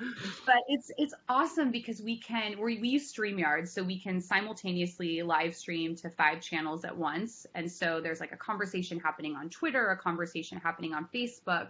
but 0.45 0.57
it's 0.67 0.91
it's 0.97 1.13
awesome 1.27 1.71
because 1.71 2.01
we 2.01 2.19
can 2.19 2.59
we, 2.59 2.79
we 2.79 2.89
use 2.89 3.11
Streamyard, 3.11 3.67
so 3.67 3.83
we 3.83 3.99
can 3.99 4.21
simultaneously 4.21 5.23
live 5.23 5.55
stream 5.55 5.95
to 5.97 6.09
five 6.09 6.41
channels 6.41 6.85
at 6.85 6.95
once, 6.95 7.47
and 7.55 7.71
so 7.71 8.01
there's 8.01 8.19
like 8.19 8.31
a 8.33 8.37
conversation 8.37 8.99
happening 8.99 9.35
on 9.35 9.49
Twitter, 9.49 9.89
a 9.89 9.97
conversation 9.97 10.59
happening 10.59 10.93
on 10.93 11.07
Facebook, 11.13 11.69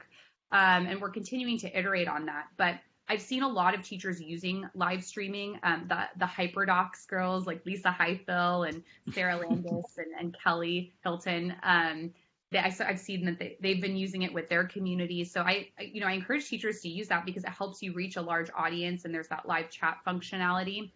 um, 0.51 0.87
and 0.87 0.99
we're 0.99 1.11
continuing 1.11 1.57
to 1.59 1.77
iterate 1.77 2.07
on 2.07 2.25
that. 2.25 2.47
But 2.57 2.75
I've 3.09 3.21
seen 3.21 3.43
a 3.43 3.47
lot 3.47 3.73
of 3.73 3.83
teachers 3.83 4.21
using 4.21 4.69
live 4.73 5.03
streaming. 5.03 5.59
Um, 5.63 5.85
the 5.87 6.07
the 6.17 6.25
HyperDocs 6.25 7.07
girls 7.07 7.47
like 7.47 7.65
Lisa 7.65 7.91
Highfill 7.91 8.63
and 8.63 8.83
Sarah 9.13 9.37
Landis 9.49 9.97
and, 9.97 10.13
and 10.19 10.37
Kelly 10.43 10.93
Hilton. 11.03 11.55
Um, 11.63 12.13
they, 12.51 12.59
I, 12.59 12.69
have 12.69 12.99
seen 12.99 13.25
that 13.25 13.39
they, 13.39 13.57
they've 13.59 13.81
been 13.81 13.97
using 13.97 14.21
it 14.21 14.33
with 14.33 14.47
their 14.49 14.65
communities. 14.65 15.31
So 15.31 15.41
I, 15.41 15.67
you 15.79 15.99
know, 15.99 16.07
I 16.07 16.13
encourage 16.13 16.47
teachers 16.47 16.79
to 16.81 16.89
use 16.89 17.09
that 17.09 17.25
because 17.25 17.43
it 17.43 17.49
helps 17.49 17.81
you 17.81 17.93
reach 17.93 18.15
a 18.15 18.21
large 18.21 18.49
audience 18.55 19.03
and 19.03 19.13
there's 19.13 19.27
that 19.27 19.47
live 19.47 19.69
chat 19.69 19.97
functionality. 20.07 20.91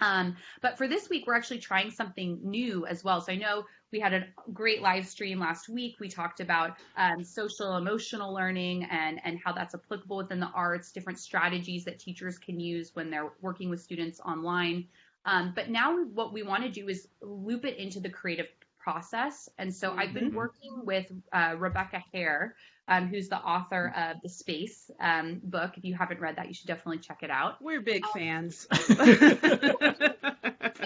Um, 0.00 0.36
but 0.60 0.76
for 0.78 0.88
this 0.88 1.08
week, 1.08 1.26
we're 1.26 1.34
actually 1.34 1.58
trying 1.58 1.90
something 1.90 2.40
new 2.42 2.86
as 2.86 3.04
well. 3.04 3.20
So 3.20 3.32
I 3.32 3.36
know 3.36 3.64
we 3.94 4.00
had 4.00 4.12
a 4.12 4.26
great 4.52 4.82
live 4.82 5.06
stream 5.06 5.38
last 5.38 5.68
week. 5.68 5.94
We 6.00 6.08
talked 6.08 6.40
about 6.40 6.76
um, 6.96 7.22
social 7.22 7.76
emotional 7.76 8.34
learning 8.34 8.88
and, 8.90 9.20
and 9.24 9.38
how 9.42 9.52
that's 9.52 9.72
applicable 9.72 10.16
within 10.16 10.40
the 10.40 10.48
arts, 10.48 10.90
different 10.90 11.20
strategies 11.20 11.84
that 11.84 12.00
teachers 12.00 12.36
can 12.36 12.58
use 12.58 12.90
when 12.94 13.08
they're 13.08 13.30
working 13.40 13.70
with 13.70 13.80
students 13.80 14.18
online. 14.18 14.88
Um, 15.26 15.52
but 15.54 15.70
now 15.70 16.04
what 16.06 16.32
we 16.32 16.42
want 16.42 16.64
to 16.64 16.70
do 16.70 16.88
is 16.88 17.06
loop 17.22 17.64
it 17.64 17.78
into 17.78 18.00
the 18.00 18.10
creative 18.10 18.48
process. 18.80 19.48
And 19.58 19.72
so. 19.72 19.94
I've 19.96 20.12
been 20.12 20.30
mm-hmm. 20.30 20.36
working 20.36 20.84
with 20.84 21.06
uh, 21.32 21.54
Rebecca 21.56 22.02
Hare, 22.12 22.56
um, 22.88 23.06
who's 23.06 23.28
the 23.28 23.38
author 23.38 23.94
of 23.96 24.20
the 24.22 24.28
Space 24.28 24.90
um, 24.98 25.40
book. 25.44 25.78
If 25.78 25.84
you 25.84 25.94
haven't 25.94 26.20
read 26.20 26.34
that, 26.36 26.48
you 26.48 26.54
should 26.54 26.66
definitely 26.66 26.98
check 26.98 27.22
it 27.22 27.30
out. 27.30 27.62
We're 27.62 27.80
big 27.80 28.04
um, 28.04 28.10
fans. 28.12 28.66
I 28.72 28.88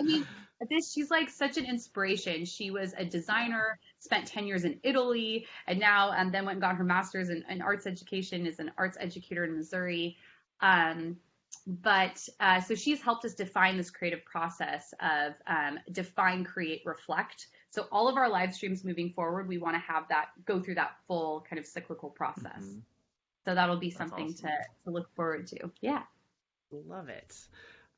mean, 0.02 0.26
this 0.68 0.92
she's 0.92 1.10
like 1.10 1.30
such 1.30 1.56
an 1.56 1.64
inspiration. 1.64 2.44
She 2.44 2.70
was 2.70 2.94
a 2.96 3.04
designer, 3.04 3.78
spent 4.00 4.26
10 4.26 4.46
years 4.46 4.64
in 4.64 4.80
Italy, 4.82 5.46
and 5.66 5.78
now 5.78 6.12
and 6.12 6.26
um, 6.26 6.32
then 6.32 6.44
went 6.44 6.56
and 6.56 6.62
got 6.62 6.76
her 6.76 6.84
master's 6.84 7.28
in, 7.28 7.44
in 7.48 7.62
arts 7.62 7.86
education, 7.86 8.46
is 8.46 8.58
an 8.58 8.72
arts 8.76 8.96
educator 9.00 9.44
in 9.44 9.56
Missouri. 9.56 10.16
Um, 10.60 11.16
but 11.66 12.26
uh, 12.40 12.60
so 12.60 12.74
she's 12.74 13.02
helped 13.02 13.24
us 13.24 13.34
define 13.34 13.76
this 13.76 13.90
creative 13.90 14.24
process 14.24 14.94
of 15.00 15.34
um, 15.46 15.78
define, 15.92 16.44
create, 16.44 16.82
reflect. 16.84 17.48
So 17.70 17.86
all 17.92 18.08
of 18.08 18.16
our 18.16 18.28
live 18.28 18.54
streams 18.54 18.84
moving 18.84 19.10
forward, 19.10 19.48
we 19.48 19.58
want 19.58 19.76
to 19.76 19.80
have 19.80 20.08
that 20.08 20.28
go 20.46 20.60
through 20.60 20.76
that 20.76 20.92
full 21.06 21.44
kind 21.48 21.58
of 21.58 21.66
cyclical 21.66 22.08
process. 22.08 22.62
Mm-hmm. 22.62 22.78
So 23.44 23.54
that'll 23.54 23.76
be 23.76 23.90
something 23.90 24.26
awesome. 24.26 24.48
to, 24.48 24.52
to 24.84 24.90
look 24.90 25.14
forward 25.14 25.46
to. 25.48 25.70
Yeah. 25.80 26.02
Love 26.70 27.08
it. 27.08 27.34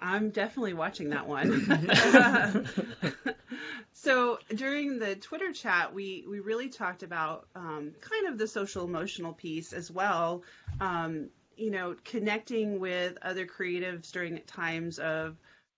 I'm 0.00 0.30
definitely 0.30 0.74
watching 0.74 1.10
that 1.10 1.26
one. 1.26 2.66
so 3.92 4.38
during 4.54 4.98
the 4.98 5.16
Twitter 5.16 5.52
chat, 5.52 5.94
we 5.94 6.24
we 6.28 6.40
really 6.40 6.68
talked 6.68 7.02
about 7.02 7.46
um, 7.54 7.92
kind 8.00 8.26
of 8.28 8.38
the 8.38 8.48
social 8.48 8.84
emotional 8.84 9.32
piece 9.32 9.72
as 9.72 9.90
well. 9.90 10.42
Um, 10.80 11.28
you 11.56 11.70
know, 11.70 11.94
connecting 12.04 12.80
with 12.80 13.18
other 13.22 13.46
creatives 13.46 14.10
during 14.10 14.40
times 14.46 14.98
of 14.98 15.36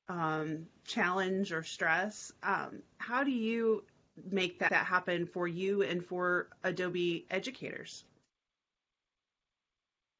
um, 0.08 0.66
challenge 0.84 1.52
or 1.52 1.64
stress. 1.64 2.32
Um, 2.42 2.82
how 2.98 3.24
do 3.24 3.32
you 3.32 3.82
make 4.30 4.60
that, 4.60 4.70
that 4.70 4.86
happen 4.86 5.26
for 5.26 5.48
you 5.48 5.82
and 5.82 6.04
for 6.04 6.48
Adobe 6.62 7.26
educators? 7.30 8.04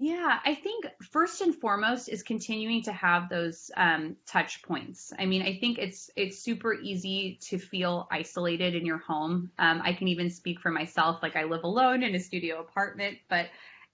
Yeah, 0.02 0.40
I 0.44 0.56
think 0.56 0.87
first 1.12 1.42
and 1.42 1.54
foremost 1.54 2.09
is 2.09 2.25
continuing 2.25 2.82
to 2.82 2.92
have 2.92 3.28
those 3.28 3.71
um, 3.76 4.16
touch 4.26 4.61
points. 4.62 5.12
I 5.16 5.26
mean, 5.26 5.42
I 5.42 5.61
think 5.61 5.78
it's 5.78 6.11
it's 6.16 6.40
super 6.40 6.75
easy 6.75 7.38
to 7.42 7.56
feel 7.56 8.09
isolated 8.11 8.75
in 8.75 8.85
your 8.85 8.99
home. 8.99 9.52
Um, 9.61 9.80
I 9.85 9.92
can 9.92 10.09
even 10.09 10.28
speak 10.28 10.59
for 10.59 10.73
myself. 10.73 11.23
Like 11.23 11.37
I 11.37 11.44
live 11.44 11.62
alone 11.62 12.02
in 12.02 12.16
a 12.16 12.18
studio 12.18 12.59
apartment, 12.59 13.18
but 13.28 13.47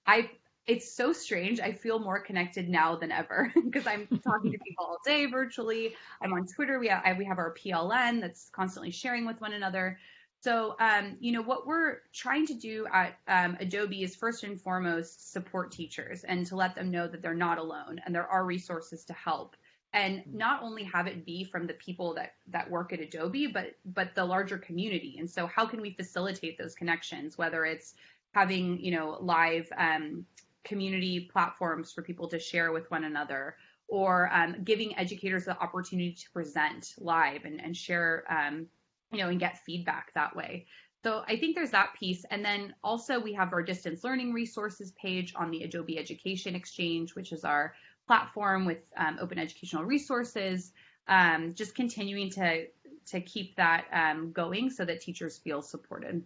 I 0.06 0.30
it's 0.66 0.90
so 0.90 1.12
strange. 1.12 1.60
I 1.60 1.72
feel 1.72 1.98
more 1.98 2.20
connected 2.20 2.70
now 2.70 2.96
than 2.96 3.12
ever 3.12 3.52
because 3.64 3.86
I'm 3.86 4.08
talking 4.24 4.52
to 4.52 4.58
people 4.66 4.86
all 4.86 5.00
day 5.04 5.26
virtually. 5.26 5.94
I'm 6.22 6.32
on 6.32 6.46
Twitter. 6.46 6.78
We 6.78 6.88
have 6.88 7.18
we 7.18 7.26
have 7.26 7.36
our 7.36 7.52
PLN 7.52 8.22
that's 8.22 8.48
constantly 8.48 8.92
sharing 8.92 9.26
with 9.26 9.42
one 9.42 9.52
another. 9.52 9.98
So, 10.40 10.76
um, 10.78 11.16
you 11.20 11.32
know, 11.32 11.42
what 11.42 11.66
we're 11.66 11.98
trying 12.12 12.46
to 12.46 12.54
do 12.54 12.86
at 12.92 13.18
um, 13.26 13.56
Adobe 13.58 14.02
is 14.02 14.14
first 14.14 14.44
and 14.44 14.60
foremost 14.60 15.32
support 15.32 15.72
teachers 15.72 16.22
and 16.22 16.46
to 16.46 16.56
let 16.56 16.76
them 16.76 16.90
know 16.90 17.08
that 17.08 17.22
they're 17.22 17.34
not 17.34 17.58
alone 17.58 18.00
and 18.04 18.14
there 18.14 18.26
are 18.26 18.44
resources 18.44 19.04
to 19.06 19.12
help. 19.14 19.56
And 19.92 20.22
not 20.32 20.62
only 20.62 20.84
have 20.84 21.06
it 21.06 21.24
be 21.24 21.44
from 21.44 21.66
the 21.66 21.72
people 21.72 22.14
that 22.14 22.34
that 22.48 22.70
work 22.70 22.92
at 22.92 23.00
Adobe, 23.00 23.46
but 23.46 23.74
but 23.86 24.14
the 24.14 24.24
larger 24.24 24.58
community. 24.58 25.16
And 25.18 25.28
so, 25.28 25.46
how 25.46 25.64
can 25.64 25.80
we 25.80 25.92
facilitate 25.92 26.58
those 26.58 26.74
connections? 26.74 27.38
Whether 27.38 27.64
it's 27.64 27.94
having 28.32 28.78
you 28.84 28.90
know 28.90 29.16
live 29.20 29.66
um, 29.78 30.26
community 30.62 31.30
platforms 31.32 31.90
for 31.90 32.02
people 32.02 32.28
to 32.28 32.38
share 32.38 32.70
with 32.70 32.90
one 32.90 33.04
another, 33.04 33.56
or 33.88 34.30
um, 34.30 34.56
giving 34.62 34.96
educators 34.98 35.46
the 35.46 35.58
opportunity 35.58 36.12
to 36.12 36.30
present 36.32 36.94
live 36.98 37.46
and, 37.46 37.58
and 37.58 37.74
share 37.74 38.24
um, 38.28 38.66
you 39.12 39.18
know, 39.18 39.28
and 39.28 39.40
get 39.40 39.58
feedback 39.64 40.12
that 40.14 40.34
way. 40.36 40.66
So 41.04 41.22
I 41.28 41.36
think 41.36 41.54
there's 41.54 41.70
that 41.70 41.94
piece. 41.98 42.24
And 42.30 42.44
then 42.44 42.74
also 42.82 43.20
we 43.20 43.32
have 43.34 43.52
our 43.52 43.62
distance 43.62 44.02
learning 44.02 44.32
resources 44.32 44.92
page 45.00 45.32
on 45.36 45.50
the 45.50 45.62
Adobe 45.62 45.98
Education 45.98 46.54
Exchange, 46.54 47.14
which 47.14 47.32
is 47.32 47.44
our 47.44 47.74
platform 48.06 48.64
with 48.64 48.78
um, 48.96 49.18
open 49.20 49.38
educational 49.38 49.84
resources. 49.84 50.72
Um, 51.06 51.54
just 51.54 51.74
continuing 51.74 52.30
to 52.32 52.66
to 53.06 53.20
keep 53.22 53.56
that 53.56 53.86
um, 53.92 54.32
going 54.32 54.68
so 54.68 54.84
that 54.84 55.00
teachers 55.00 55.38
feel 55.38 55.62
supported. 55.62 56.22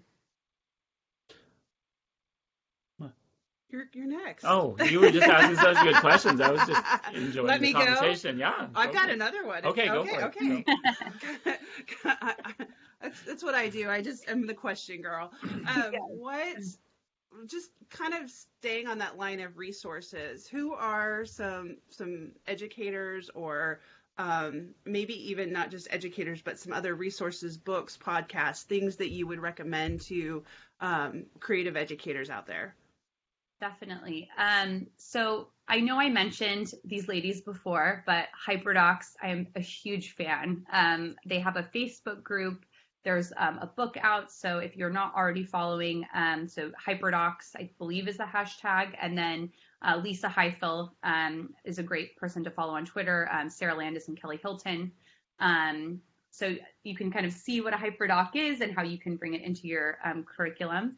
You're, 3.73 3.87
you're 3.95 4.07
next. 4.07 4.45
Oh, 4.45 4.76
you 4.85 5.00
were 5.00 5.11
just 5.11 5.26
asking 5.26 5.57
such 5.57 5.83
good 5.83 5.97
questions. 5.97 6.43
I 6.43 6.50
was 6.50 6.61
just 6.67 6.83
enjoying 7.14 7.47
Let 7.47 7.61
the 7.62 7.73
conversation. 7.73 8.37
Go. 8.37 8.41
Yeah. 8.41 8.67
I've 8.75 8.93
got 8.93 9.09
another 9.09 9.47
one. 9.47 9.64
Okay, 9.64 9.87
go 9.87 10.00
okay, 10.00 10.14
for 10.14 10.25
okay. 10.25 10.64
it. 10.67 10.69
Okay. 11.47 11.57
that's, 13.00 13.23
that's 13.23 13.43
what 13.43 13.55
I 13.55 13.71
do. 13.71 13.88
I 13.88 14.02
just 14.02 14.29
am 14.29 14.47
the 14.47 14.52
question 14.52 15.00
girl. 15.00 15.33
Um, 15.43 15.93
what, 16.11 16.59
just 17.47 17.71
kind 17.88 18.12
of 18.12 18.31
staying 18.31 18.88
on 18.88 18.99
that 18.99 19.17
line 19.17 19.41
of 19.41 19.57
resources, 19.57 20.47
who 20.47 20.75
are 20.75 21.25
some 21.25 21.79
some 21.88 22.33
educators 22.47 23.31
or 23.35 23.81
um, 24.19 24.75
maybe 24.85 25.31
even 25.31 25.50
not 25.50 25.71
just 25.71 25.88
educators, 25.91 26.43
but 26.43 26.59
some 26.59 26.75
other 26.75 26.95
resources, 26.95 27.57
books, 27.57 27.97
podcasts, 27.97 28.64
things 28.64 28.97
that 28.97 29.11
you 29.11 29.26
would 29.26 29.41
recommend 29.41 30.02
to 30.02 30.45
um, 30.81 31.25
creative 31.41 31.79
educators 31.79 32.29
out 32.29 32.47
there? 32.47 32.75
Definitely. 33.62 34.28
Um, 34.37 34.88
so 34.97 35.47
I 35.69 35.78
know 35.78 35.97
I 36.00 36.09
mentioned 36.09 36.73
these 36.85 37.07
ladies 37.07 37.42
before, 37.42 38.02
but 38.07 38.26
HyperDocs, 38.49 39.14
I'm 39.23 39.47
a 39.54 39.61
huge 39.61 40.16
fan. 40.16 40.66
Um, 40.73 41.14
they 41.25 41.38
have 41.38 41.54
a 41.54 41.69
Facebook 41.73 42.25
group. 42.25 42.64
There's 43.04 43.33
um, 43.37 43.61
a 43.62 43.66
book 43.66 43.97
out. 44.02 44.33
So 44.33 44.59
if 44.59 44.76
you're 44.76 44.90
not 44.90 45.14
already 45.14 45.45
following, 45.45 46.04
um, 46.12 46.49
so 46.49 46.73
HyperDocs, 46.85 47.54
I 47.54 47.71
believe 47.78 48.09
is 48.09 48.16
the 48.16 48.25
hashtag. 48.25 48.97
And 49.00 49.16
then 49.16 49.49
uh, 49.81 50.00
Lisa 50.02 50.28
Highfill 50.28 50.97
um, 51.04 51.50
is 51.64 51.78
a 51.78 51.85
great 51.85 52.16
person 52.16 52.42
to 52.42 52.50
follow 52.50 52.75
on 52.75 52.85
Twitter, 52.85 53.31
um, 53.33 53.49
Sarah 53.49 53.76
Landis 53.76 54.09
and 54.09 54.21
Kelly 54.21 54.40
Hilton. 54.42 54.90
so 56.33 56.57
you 56.83 56.97
can 56.97 57.12
kind 57.12 57.26
of 57.26 57.33
see 57.33 57.61
what 57.61 57.75
a 57.75 57.76
HyperDoc 57.76 58.31
is 58.35 58.61
and 58.61 58.75
how 58.75 58.83
you 58.83 58.99
can 58.99 59.14
bring 59.14 59.35
it 59.35 59.42
into 59.42 59.69
your 59.69 59.99
curriculum. 60.26 60.97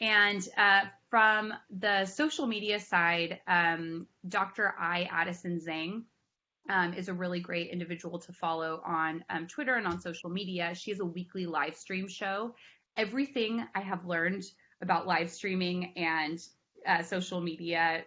And 0.00 0.46
uh, 0.56 0.82
from 1.08 1.54
the 1.70 2.04
social 2.06 2.46
media 2.46 2.80
side, 2.80 3.40
um, 3.46 4.06
Dr. 4.28 4.74
Ai 4.78 5.08
Addyson-Zhang 5.12 6.02
um, 6.68 6.94
is 6.94 7.08
a 7.08 7.14
really 7.14 7.40
great 7.40 7.70
individual 7.70 8.18
to 8.18 8.32
follow 8.32 8.82
on 8.84 9.24
um, 9.30 9.46
Twitter 9.46 9.74
and 9.74 9.86
on 9.86 10.00
social 10.00 10.30
media. 10.30 10.74
She 10.74 10.90
has 10.90 11.00
a 11.00 11.04
weekly 11.04 11.46
live 11.46 11.76
stream 11.76 12.08
show. 12.08 12.54
Everything 12.96 13.66
I 13.74 13.80
have 13.80 14.04
learned 14.06 14.44
about 14.80 15.06
live 15.06 15.30
streaming 15.30 15.92
and 15.96 16.40
uh, 16.86 17.02
social 17.02 17.40
media 17.40 18.04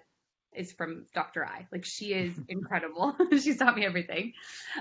is 0.54 0.72
from 0.72 1.06
Dr. 1.13 1.46
Ai. 1.46 1.68
Like 1.72 1.86
she 1.86 2.13
is 2.13 2.34
incredible. 2.50 3.16
She's 3.32 3.58
taught 3.58 3.75
me 3.75 3.86
everything. 3.86 4.34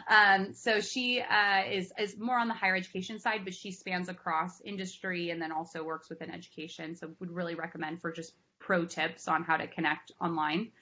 Um, 0.09 0.55
so 0.55 0.81
she 0.81 1.21
uh, 1.21 1.63
is 1.71 1.93
is 1.99 2.19
more 2.19 2.39
on 2.39 2.49
the 2.49 2.55
higher 2.55 2.77
education 2.77 3.19
side, 3.19 3.41
but 3.45 3.55
she 3.55 3.73
spans 3.73 4.09
across 4.09 4.61
industry 4.63 5.31
and 5.31 5.41
then 5.41 5.53
also 5.53 5.85
works 5.85 6.09
within 6.09 6.31
education. 6.31 6.97
So 6.97 7.11
would 7.21 7.31
really 7.31 7.55
recommend 7.55 8.01
for 8.01 8.13
just 8.13 8.33
pro 8.59 8.85
tips 8.85 9.29
on 9.29 9.45
how 9.45 9.57
to 9.57 9.67
connect 9.67 10.13
online. 10.21 10.73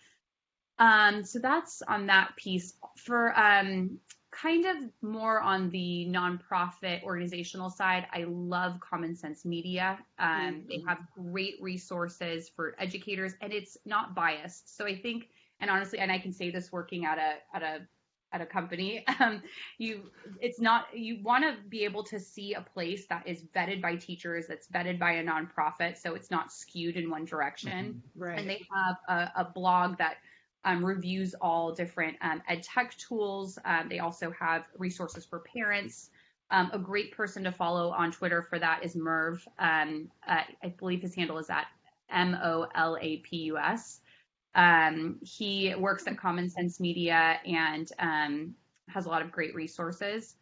Um, 0.78 1.24
so 1.24 1.38
that's 1.38 1.82
on 1.82 2.06
that 2.06 2.36
piece. 2.36 2.74
For 2.96 3.38
um, 3.38 3.98
kind 4.34 4.66
of 4.66 4.76
more 5.00 5.40
on 5.40 5.70
the 5.70 6.06
nonprofit 6.10 7.02
organizational 7.04 7.70
side, 7.70 8.06
I 8.12 8.24
love 8.28 8.80
Common 8.80 9.14
Sense 9.14 9.44
Media. 9.44 9.98
Um, 10.18 10.28
mm-hmm. 10.28 10.68
They 10.68 10.82
have 10.86 10.98
great 11.14 11.54
resources 11.60 12.48
for 12.48 12.74
educators, 12.78 13.34
and 13.40 13.52
it's 13.52 13.76
not 13.86 14.14
biased. 14.14 14.76
So 14.76 14.86
I 14.86 14.96
think, 14.96 15.28
and 15.60 15.70
honestly, 15.70 16.00
and 16.00 16.10
I 16.10 16.18
can 16.18 16.32
say 16.32 16.50
this 16.50 16.72
working 16.72 17.04
at 17.04 17.18
a 17.18 17.56
at 17.56 17.62
a 17.62 17.86
at 18.32 18.40
a 18.40 18.46
company, 18.46 19.04
um, 19.20 19.40
you 19.78 20.10
it's 20.40 20.60
not 20.60 20.86
you 20.92 21.22
want 21.22 21.44
to 21.44 21.56
be 21.68 21.84
able 21.84 22.02
to 22.04 22.18
see 22.18 22.54
a 22.54 22.60
place 22.60 23.06
that 23.06 23.28
is 23.28 23.44
vetted 23.54 23.80
by 23.80 23.94
teachers, 23.94 24.46
that's 24.48 24.66
vetted 24.66 24.98
by 24.98 25.12
a 25.12 25.24
nonprofit, 25.24 25.96
so 25.96 26.14
it's 26.14 26.30
not 26.32 26.52
skewed 26.52 26.96
in 26.96 27.08
one 27.08 27.24
direction. 27.24 28.02
Mm-hmm. 28.16 28.22
Right. 28.22 28.38
And 28.40 28.50
they 28.50 28.66
have 28.74 28.96
a, 29.08 29.42
a 29.42 29.44
blog 29.44 29.98
that 29.98 30.16
um, 30.64 30.84
reviews 30.84 31.34
all 31.40 31.72
different 31.72 32.16
um, 32.20 32.42
ed 32.48 32.62
tech 32.62 32.96
tools. 32.96 33.58
Um, 33.64 33.88
they 33.88 33.98
also 33.98 34.30
have 34.38 34.64
resources 34.78 35.24
for 35.24 35.40
parents. 35.40 36.10
Um, 36.50 36.70
a 36.72 36.78
great 36.78 37.12
person 37.12 37.44
to 37.44 37.52
follow 37.52 37.90
on 37.90 38.12
Twitter 38.12 38.42
for 38.42 38.58
that 38.58 38.84
is 38.84 38.94
Merve. 38.94 39.46
Um, 39.58 40.10
uh, 40.28 40.42
I 40.62 40.68
believe 40.78 41.02
his 41.02 41.14
handle 41.14 41.38
is 41.38 41.50
at 41.50 41.66
M 42.10 42.36
O 42.42 42.66
L 42.74 42.96
A 43.00 43.18
P 43.18 43.36
U 43.44 43.58
S. 43.58 44.00
Um, 44.54 45.18
he 45.22 45.74
works 45.74 46.06
at 46.06 46.18
Common 46.18 46.48
Sense 46.48 46.78
Media 46.80 47.40
and 47.44 47.90
has 48.88 49.06
a 49.06 49.08
lot 49.08 49.22
of 49.22 49.32
great 49.32 49.54
resources. 49.54 50.36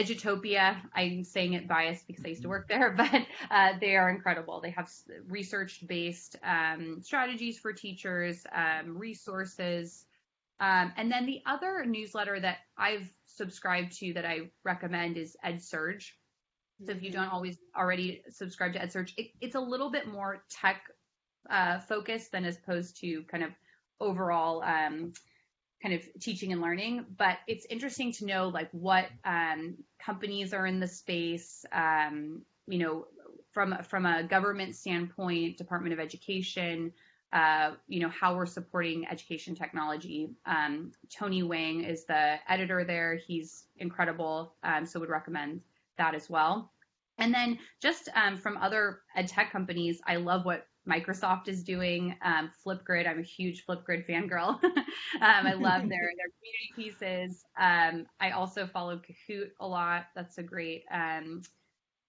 Edutopia, 0.00 0.80
I'm 0.94 1.24
saying 1.24 1.52
it 1.52 1.68
biased 1.68 2.06
because 2.06 2.24
I 2.24 2.28
used 2.28 2.42
to 2.42 2.48
work 2.48 2.68
there, 2.68 2.90
but 2.96 3.22
uh, 3.50 3.72
they 3.80 3.96
are 3.96 4.08
incredible. 4.08 4.60
They 4.60 4.70
have 4.70 4.90
research 5.28 5.86
based 5.86 6.36
um, 6.42 7.02
strategies 7.02 7.58
for 7.58 7.72
teachers, 7.72 8.44
um, 8.54 8.96
resources. 8.96 10.04
Um, 10.58 10.92
and 10.96 11.10
then 11.10 11.26
the 11.26 11.40
other 11.46 11.84
newsletter 11.86 12.38
that 12.40 12.58
I've 12.76 13.12
subscribed 13.26 13.92
to 13.98 14.14
that 14.14 14.24
I 14.24 14.50
recommend 14.64 15.16
is 15.16 15.36
EdSurge. 15.44 16.10
So 16.86 16.92
if 16.92 17.02
you 17.02 17.10
don't 17.10 17.28
always 17.28 17.58
already 17.76 18.22
subscribe 18.30 18.72
to 18.72 18.78
EdSurge, 18.78 19.12
it, 19.18 19.32
it's 19.40 19.54
a 19.54 19.60
little 19.60 19.90
bit 19.90 20.06
more 20.06 20.42
tech 20.50 20.82
uh, 21.50 21.78
focused 21.80 22.32
than 22.32 22.44
as 22.44 22.56
opposed 22.56 23.00
to 23.00 23.22
kind 23.30 23.44
of 23.44 23.50
overall 24.00 24.62
um, 24.62 25.12
kind 25.82 25.94
of 25.94 26.02
teaching 26.20 26.52
and 26.52 26.60
learning 26.60 27.04
but 27.16 27.38
it's 27.46 27.66
interesting 27.66 28.12
to 28.12 28.26
know 28.26 28.48
like 28.48 28.68
what 28.72 29.06
um, 29.24 29.74
companies 29.98 30.52
are 30.52 30.66
in 30.66 30.80
the 30.80 30.86
space 30.86 31.64
um, 31.72 32.42
you 32.66 32.78
know 32.78 33.06
from 33.52 33.76
from 33.82 34.06
a 34.06 34.22
government 34.22 34.74
standpoint 34.74 35.56
department 35.56 35.92
of 35.92 36.00
education 36.00 36.92
uh, 37.32 37.72
you 37.86 38.00
know 38.00 38.08
how 38.08 38.34
we're 38.34 38.46
supporting 38.46 39.06
education 39.08 39.54
technology. 39.54 40.30
Um, 40.46 40.92
tony 41.16 41.42
wan 41.42 41.80
is 41.84 42.04
the 42.04 42.36
editor 42.48 42.84
there. 42.84 43.14
He's 43.14 43.64
incredible 43.78 44.54
um, 44.64 44.84
so 44.84 44.98
would 45.00 45.10
recommend 45.10 45.60
that 45.96 46.14
as 46.14 46.28
well. 46.28 46.72
And 47.18 47.32
then 47.32 47.58
just 47.80 48.08
um, 48.16 48.36
from 48.36 48.56
other 48.56 49.00
ed 49.14 49.28
tech 49.28 49.52
companies 49.52 50.00
i 50.06 50.16
love 50.16 50.44
what 50.44 50.66
Microsoft 50.88 51.48
is 51.48 51.62
doing. 51.62 52.16
Um, 52.22 52.50
Flipgrid, 52.64 53.06
I'm 53.08 53.18
a 53.18 53.22
huge 53.22 53.64
Flipgrid 53.66 54.08
fangirl. 54.08 54.62
um, 54.64 54.82
I 55.20 55.52
love 55.54 55.88
their 55.88 56.10
their 56.16 56.30
community 56.38 56.72
pieces. 56.74 57.44
Um, 57.58 58.06
I 58.20 58.30
also 58.30 58.66
follow 58.66 58.98
Kahoot 58.98 59.50
a 59.60 59.66
lot. 59.66 60.06
That's 60.14 60.38
a 60.38 60.42
great 60.42 60.84
um, 60.90 61.42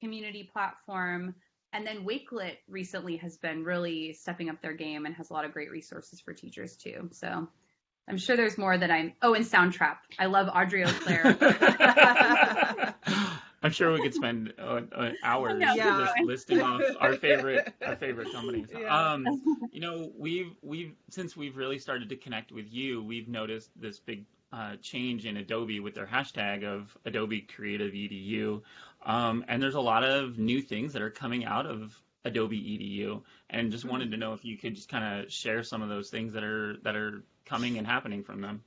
community 0.01 0.49
platform. 0.51 1.35
And 1.73 1.87
then 1.87 2.05
Wakelet 2.05 2.57
recently 2.67 3.17
has 3.17 3.37
been 3.37 3.63
really 3.63 4.13
stepping 4.13 4.49
up 4.49 4.61
their 4.61 4.73
game 4.73 5.05
and 5.05 5.15
has 5.15 5.29
a 5.29 5.33
lot 5.33 5.45
of 5.45 5.53
great 5.53 5.71
resources 5.71 6.19
for 6.19 6.33
teachers 6.33 6.75
too. 6.75 7.09
So 7.13 7.47
I'm 8.09 8.17
sure 8.17 8.35
there's 8.35 8.57
more 8.57 8.77
that 8.77 8.91
I'm. 8.91 9.13
Oh, 9.21 9.33
and 9.35 9.45
Soundtrap. 9.45 9.97
I 10.19 10.25
love 10.25 10.49
Audrey 10.53 10.83
Eau 10.83 10.91
Claire. 10.91 11.35
I'm 13.63 13.71
sure 13.71 13.93
we 13.93 14.01
could 14.01 14.13
spend 14.13 14.53
uh, 14.59 14.81
uh, 14.95 15.11
hours 15.23 15.61
yeah. 15.61 15.75
just 15.75 16.13
listing 16.25 16.61
off 16.61 16.81
our 16.99 17.13
favorite 17.13 17.73
our 17.85 17.95
favorite 17.95 18.31
companies. 18.31 18.69
Yeah. 18.71 19.11
Um, 19.13 19.25
you 19.71 19.81
know, 19.81 20.11
we've 20.17 20.55
we've 20.61 20.93
since 21.09 21.37
we've 21.37 21.55
really 21.55 21.79
started 21.79 22.09
to 22.09 22.15
connect 22.15 22.51
with 22.51 22.71
you, 22.71 23.03
we've 23.03 23.27
noticed 23.27 23.69
this 23.79 23.99
big 23.99 24.25
uh, 24.51 24.75
change 24.81 25.25
in 25.25 25.37
Adobe 25.37 25.79
with 25.79 25.95
their 25.95 26.07
hashtag 26.07 26.63
of 26.65 26.97
Adobe 27.05 27.41
Creative 27.41 27.91
EDU, 27.91 28.61
um, 29.05 29.45
and 29.47 29.61
there's 29.61 29.75
a 29.75 29.81
lot 29.81 30.03
of 30.03 30.37
new 30.37 30.61
things 30.61 30.93
that 30.93 31.01
are 31.01 31.11
coming 31.11 31.45
out 31.45 31.65
of 31.65 31.95
Adobe 32.25 32.57
EDU, 32.57 33.21
and 33.49 33.71
just 33.71 33.85
wanted 33.85 34.11
to 34.11 34.17
know 34.17 34.33
if 34.33 34.43
you 34.43 34.57
could 34.57 34.75
just 34.75 34.89
kind 34.89 35.21
of 35.21 35.31
share 35.31 35.63
some 35.63 35.81
of 35.81 35.89
those 35.89 36.09
things 36.09 36.33
that 36.33 36.43
are 36.43 36.77
that 36.83 36.95
are 36.95 37.23
coming 37.45 37.77
and 37.77 37.85
happening 37.85 38.23
from 38.23 38.41
them. 38.41 38.63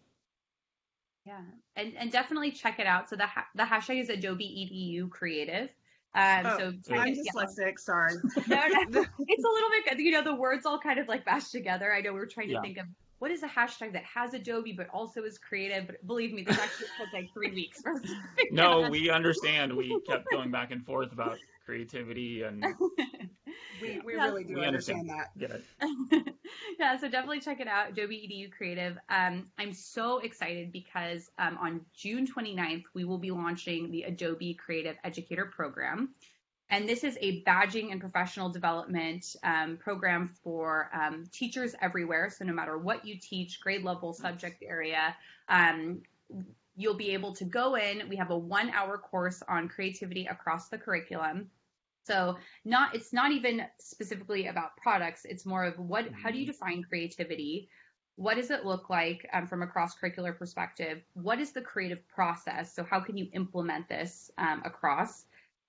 Yeah, 1.26 1.40
and 1.76 1.94
and 1.96 2.12
definitely 2.12 2.50
check 2.50 2.78
it 2.78 2.86
out. 2.86 3.08
So 3.08 3.16
the 3.16 3.26
ha- 3.26 3.46
the 3.54 3.62
hashtag 3.62 4.00
is 4.00 4.10
Adobe 4.10 4.44
EDU 4.44 5.08
Creative. 5.10 5.70
Um, 6.14 6.46
oh, 6.46 6.72
so 6.82 6.94
I'm 6.94 7.14
dyslexic. 7.14 7.78
Sorry. 7.78 8.14
no, 8.46 8.56
no, 8.90 9.04
it's 9.18 9.44
a 9.44 9.48
little 9.48 9.70
bit. 9.84 9.98
You 9.98 10.12
know, 10.12 10.22
the 10.22 10.34
words 10.34 10.66
all 10.66 10.78
kind 10.78 10.98
of 10.98 11.08
like 11.08 11.26
mashed 11.26 11.50
together. 11.50 11.92
I 11.92 12.02
know 12.02 12.12
we 12.12 12.20
are 12.20 12.26
trying 12.26 12.48
to 12.48 12.54
yeah. 12.54 12.60
think 12.60 12.78
of 12.78 12.86
what 13.18 13.30
is 13.30 13.42
a 13.42 13.48
hashtag 13.48 13.94
that 13.94 14.04
has 14.04 14.34
Adobe 14.34 14.72
but 14.72 14.88
also 14.90 15.24
is 15.24 15.38
creative. 15.38 15.86
But 15.86 16.06
believe 16.06 16.32
me, 16.32 16.42
this 16.42 16.58
actually 16.58 16.88
took 16.98 17.12
like 17.12 17.32
three 17.32 17.50
weeks 17.50 17.80
for 17.80 17.94
us. 17.94 18.10
no, 18.50 18.88
we 18.90 19.10
understand. 19.10 19.74
We 19.74 19.98
kept 20.06 20.26
going 20.30 20.50
back 20.50 20.70
and 20.70 20.84
forth 20.84 21.12
about 21.12 21.38
creativity 21.64 22.42
and 22.42 22.64
we, 23.82 24.00
we 24.04 24.16
yeah. 24.16 24.24
really 24.24 24.44
do 24.44 24.54
we 24.54 24.64
understand, 24.64 25.10
understand 25.10 25.64
that. 26.10 26.34
yeah, 26.78 26.96
so 26.98 27.08
definitely 27.08 27.40
check 27.40 27.60
it 27.60 27.68
out, 27.68 27.90
Adobe 27.90 28.16
EDU 28.16 28.52
Creative. 28.52 28.96
Um, 29.08 29.46
I'm 29.58 29.72
so 29.72 30.18
excited 30.18 30.72
because 30.72 31.30
um, 31.38 31.58
on 31.60 31.80
June 31.94 32.26
29th, 32.26 32.84
we 32.94 33.04
will 33.04 33.18
be 33.18 33.30
launching 33.30 33.90
the 33.90 34.02
Adobe 34.02 34.54
Creative 34.54 34.96
Educator 35.04 35.46
Program. 35.46 36.14
And 36.70 36.88
this 36.88 37.04
is 37.04 37.16
a 37.20 37.42
badging 37.42 37.92
and 37.92 38.00
professional 38.00 38.48
development 38.48 39.36
um, 39.44 39.76
program 39.76 40.30
for 40.42 40.90
um, 40.94 41.24
teachers 41.30 41.74
everywhere. 41.80 42.30
So 42.30 42.44
no 42.44 42.54
matter 42.54 42.76
what 42.78 43.04
you 43.04 43.16
teach, 43.20 43.60
grade 43.60 43.84
level, 43.84 44.12
subject 44.12 44.62
area, 44.66 45.14
um, 45.48 46.02
you'll 46.76 46.96
be 46.96 47.10
able 47.10 47.34
to 47.36 47.44
go 47.44 47.76
in. 47.76 48.08
We 48.08 48.16
have 48.16 48.30
a 48.30 48.38
one 48.38 48.70
hour 48.70 48.98
course 48.98 49.42
on 49.48 49.68
creativity 49.68 50.26
across 50.26 50.68
the 50.68 50.78
curriculum. 50.78 51.50
So 52.06 52.36
not 52.64 52.94
it's 52.94 53.12
not 53.12 53.32
even 53.32 53.62
specifically 53.80 54.48
about 54.48 54.76
products. 54.76 55.24
It's 55.24 55.46
more 55.46 55.64
of 55.64 55.78
what 55.78 56.06
how 56.12 56.30
do 56.30 56.38
you 56.38 56.44
mm-hmm. 56.44 56.52
define 56.52 56.82
creativity? 56.82 57.68
What 58.16 58.36
does 58.36 58.50
it 58.50 58.64
look 58.64 58.90
like 58.90 59.28
um, 59.32 59.46
from 59.46 59.62
a 59.62 59.66
cross 59.66 59.96
curricular 59.96 60.36
perspective? 60.36 61.02
What 61.14 61.40
is 61.40 61.52
the 61.52 61.60
creative 61.62 62.06
process? 62.08 62.72
So 62.72 62.84
how 62.84 63.00
can 63.00 63.16
you 63.16 63.28
implement 63.32 63.88
this 63.88 64.30
um, 64.38 64.62
across? 64.64 65.24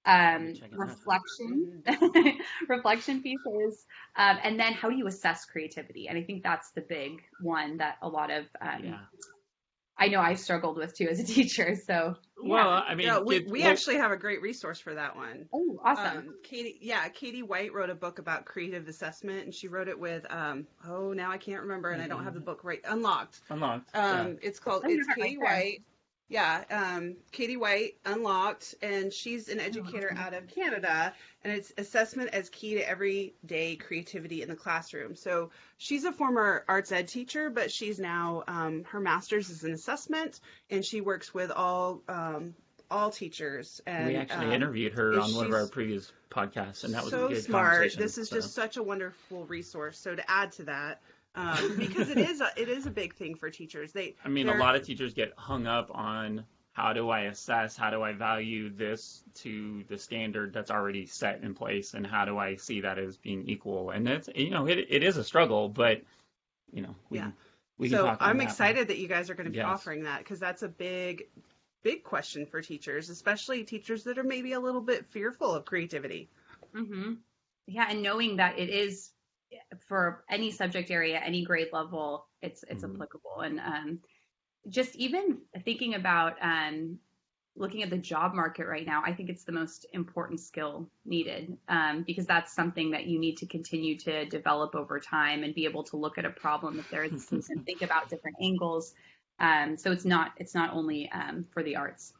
Um, 0.08 0.54
reflection, 0.72 1.82
reflection 2.70 3.24
pieces, 3.24 3.88
um, 4.16 4.38
and 4.44 4.60
then 4.60 4.74
how 4.74 4.88
do 4.88 4.96
you 4.96 5.08
assess 5.08 5.46
creativity? 5.46 6.08
And 6.08 6.16
I 6.16 6.22
think 6.22 6.44
that's 6.44 6.70
the 6.70 6.82
big 6.82 7.24
one 7.42 7.78
that 7.78 7.98
a 8.04 8.08
lot 8.08 8.30
of 8.30 8.46
um, 8.62 8.84
yeah. 8.84 9.00
I 9.98 10.08
know 10.10 10.20
I've 10.20 10.40
struggled 10.40 10.78
with 10.78 10.96
too 10.96 11.08
as 11.10 11.20
a 11.20 11.24
teacher. 11.24 11.76
So 11.76 12.16
yeah. 12.44 12.50
well, 12.50 12.84
I 12.86 12.96
mean, 12.96 13.08
yeah, 13.08 13.20
we, 13.20 13.40
we 13.40 13.62
well, 13.62 13.72
actually 13.72 13.96
have 13.98 14.12
a 14.12 14.18
great 14.18 14.42
resource 14.42 14.80
for 14.80 14.94
that 14.94 15.16
one. 15.16 15.48
Oh, 15.54 15.80
awesome. 15.84 16.18
Um, 16.18 16.36
Katie, 16.44 16.78
yeah, 16.82 17.08
Katie 17.10 17.44
White 17.44 17.74
wrote 17.74 17.90
a 17.90 17.96
book 17.96 18.20
about 18.20 18.46
creative 18.46 18.88
assessment, 18.88 19.46
and 19.46 19.54
she 19.54 19.68
wrote 19.68 19.88
it 19.88 19.98
with 19.98 20.26
um, 20.30 20.68
oh 20.88 21.14
now 21.14 21.32
I 21.32 21.38
can't 21.38 21.62
remember, 21.62 21.92
and 21.92 22.02
I 22.02 22.08
don't 22.08 22.24
have 22.24 22.34
the 22.34 22.42
book 22.42 22.64
right. 22.64 22.82
Unlocked. 22.84 23.40
Unlocked. 23.50 23.96
Um, 23.96 24.28
yeah. 24.28 24.34
it's 24.42 24.60
called. 24.60 24.84
It's 24.86 25.08
Katie 25.16 25.38
right 25.38 25.80
White. 25.80 25.84
Yeah, 26.28 26.64
um, 26.72 27.18
Katie 27.32 27.58
White, 27.58 27.98
Unlocked, 28.04 28.74
and 28.82 29.14
she's 29.14 29.48
an 29.48 29.60
educator 29.60 30.12
out 30.18 30.34
of 30.34 30.48
Canada, 30.48 31.14
and 31.44 31.54
it's 31.54 31.72
assessment 31.78 32.32
as 32.34 32.50
key 32.50 32.76
to 32.76 32.90
everyday 32.90 33.76
creativity 33.76 34.42
in 34.42 34.50
the 34.50 34.56
classroom. 34.56 35.16
So 35.16 35.52
she's 35.78 36.04
a 36.04 36.12
former 36.12 36.66
arts 36.68 36.92
ed 36.92 37.08
teacher, 37.10 37.52
but 37.52 37.72
she's 37.72 38.00
now 38.00 38.44
um, 38.48 38.86
her 38.86 39.00
master's 39.00 39.52
is 39.52 39.64
in 39.64 39.74
assessment, 39.74 40.40
and 40.72 40.84
she 40.84 41.00
works 41.00 41.32
with 41.32 41.52
all 41.52 42.02
um, 42.08 42.56
all 42.90 43.12
teachers. 43.12 43.82
And 43.86 44.08
we 44.08 44.16
actually 44.16 44.48
um, 44.48 44.54
interviewed 44.54 44.94
her 44.94 45.20
on 45.20 45.36
one 45.36 45.46
of 45.46 45.54
our 45.54 45.68
previous 45.68 46.12
podcasts, 46.32 46.84
and 46.84 46.94
that 46.96 47.04
was 47.04 47.12
so 47.12 47.28
a 47.28 47.30
good 47.30 47.44
smart. 47.44 47.96
This 47.98 48.18
is 48.18 48.30
so. 48.30 48.38
just 48.38 48.56
such 48.56 48.78
a 48.78 48.84
wonderful 48.84 49.46
resource. 49.46 50.00
So 50.00 50.16
to 50.16 50.32
add 50.32 50.54
to 50.54 50.64
that, 50.64 51.02
um, 51.36 51.76
because 51.78 52.10
it 52.10 52.18
is 52.18 52.42
a, 52.42 52.50
it 52.58 52.70
is 52.70 52.86
a 52.86 52.92
big 52.92 53.16
thing 53.16 53.36
for 53.36 53.50
teachers. 53.50 53.92
They 53.92 54.16
I 54.24 54.30
mean, 54.30 54.50
a 54.50 54.56
lot 54.56 54.76
of 54.76 54.84
teachers 54.86 55.14
get 55.14 55.34
hung 55.38 55.68
up 55.68 55.92
on 55.94 56.46
how 56.74 56.92
do 56.94 57.10
I 57.10 57.22
assess, 57.22 57.78
how 57.78 57.90
do 57.90 58.02
I 58.02 58.12
value 58.14 58.70
this 58.70 59.24
to 59.36 59.84
the 59.88 59.98
standard 59.98 60.54
that's 60.54 60.72
already 60.72 61.06
set 61.06 61.42
in 61.42 61.54
place, 61.54 61.94
and 61.94 62.06
how 62.06 62.26
do 62.26 62.38
I 62.38 62.56
see 62.56 62.82
that 62.82 63.00
as 63.00 63.18
being 63.18 63.48
equal? 63.48 63.92
And 63.92 64.08
it's 64.08 64.30
you 64.36 64.50
know 64.50 64.68
it 64.68 64.88
it 64.90 65.04
is 65.04 65.18
a 65.18 65.24
struggle, 65.24 65.70
but 65.70 66.02
you 66.74 66.82
know 66.82 66.96
we 67.10 67.20
Yeah. 67.20 67.32
we 67.78 67.90
can 67.90 67.98
so 67.98 68.08
talk 68.08 68.22
on 68.22 68.30
I'm 68.30 68.38
that. 68.40 68.44
excited 68.44 68.88
that 68.90 68.98
you 68.98 69.08
guys 69.08 69.30
are 69.30 69.36
going 69.36 69.46
to 69.46 69.52
be 69.52 69.60
Yes. 69.60 69.68
offering 69.68 70.04
that 70.04 70.20
because 70.20 70.40
that's 70.40 70.64
a 70.64 70.70
big 70.70 71.28
big 71.84 72.04
question 72.04 72.46
for 72.46 72.62
teachers, 72.62 73.10
especially 73.10 73.64
teachers 73.64 74.04
that 74.06 74.18
are 74.18 74.24
maybe 74.24 74.54
a 74.54 74.60
little 74.60 74.82
bit 74.82 75.06
fearful 75.06 75.52
of 75.54 75.66
creativity. 75.66 76.28
Mm-hmm. 76.76 77.14
Yeah, 77.68 77.88
and 77.90 78.02
knowing 78.04 78.38
that 78.38 78.60
it 78.60 78.70
is 78.70 79.12
for 79.88 80.24
any 80.30 80.52
subject 80.52 80.92
area, 80.92 81.20
any 81.24 81.44
grade 81.44 81.70
level, 81.74 82.28
it's 82.42 82.64
it's 82.70 82.84
Mhm. 82.84 82.94
applicable. 82.96 83.42
And 83.42 83.60
um, 83.60 84.00
just 84.70 84.96
even 84.96 85.40
thinking 85.64 85.96
about 85.96 86.38
um, 86.42 87.00
looking 87.56 87.84
at 87.84 87.90
the 87.90 87.98
job 87.98 88.34
market 88.34 88.68
right 88.68 88.86
now, 88.86 89.02
I 89.06 89.14
think 89.14 89.30
it's 89.30 89.44
the 89.46 89.52
most 89.52 89.86
important 89.94 90.40
skill 90.42 90.90
needed 91.06 91.58
um, 91.70 92.04
because 92.04 92.26
that's 92.26 92.54
something 92.54 92.92
that 92.92 93.06
you 93.06 93.20
need 93.20 93.38
to 93.38 93.46
continue 93.46 93.98
to 94.00 94.26
develop 94.26 94.76
over 94.76 95.00
time 95.00 95.44
and 95.44 95.56
be 95.56 95.66
able 95.66 95.84
to 95.86 95.98
look 95.98 96.18
at 96.18 96.26
a 96.26 96.30
problem 96.30 96.80
if 96.80 96.90
there 96.90 97.04
is 97.04 97.32
and 97.50 97.66
think 97.66 97.82
about 97.82 98.10
different 98.10 98.38
angles. 98.42 98.94
Um, 99.40 99.78
so 99.78 99.92
it's 99.92 100.06
not 100.06 100.32
it's 100.38 100.56
not 100.56 100.74
only 100.74 101.10
um, 101.12 101.46
for 101.54 101.64
the 101.64 101.76
arts. 101.78 102.14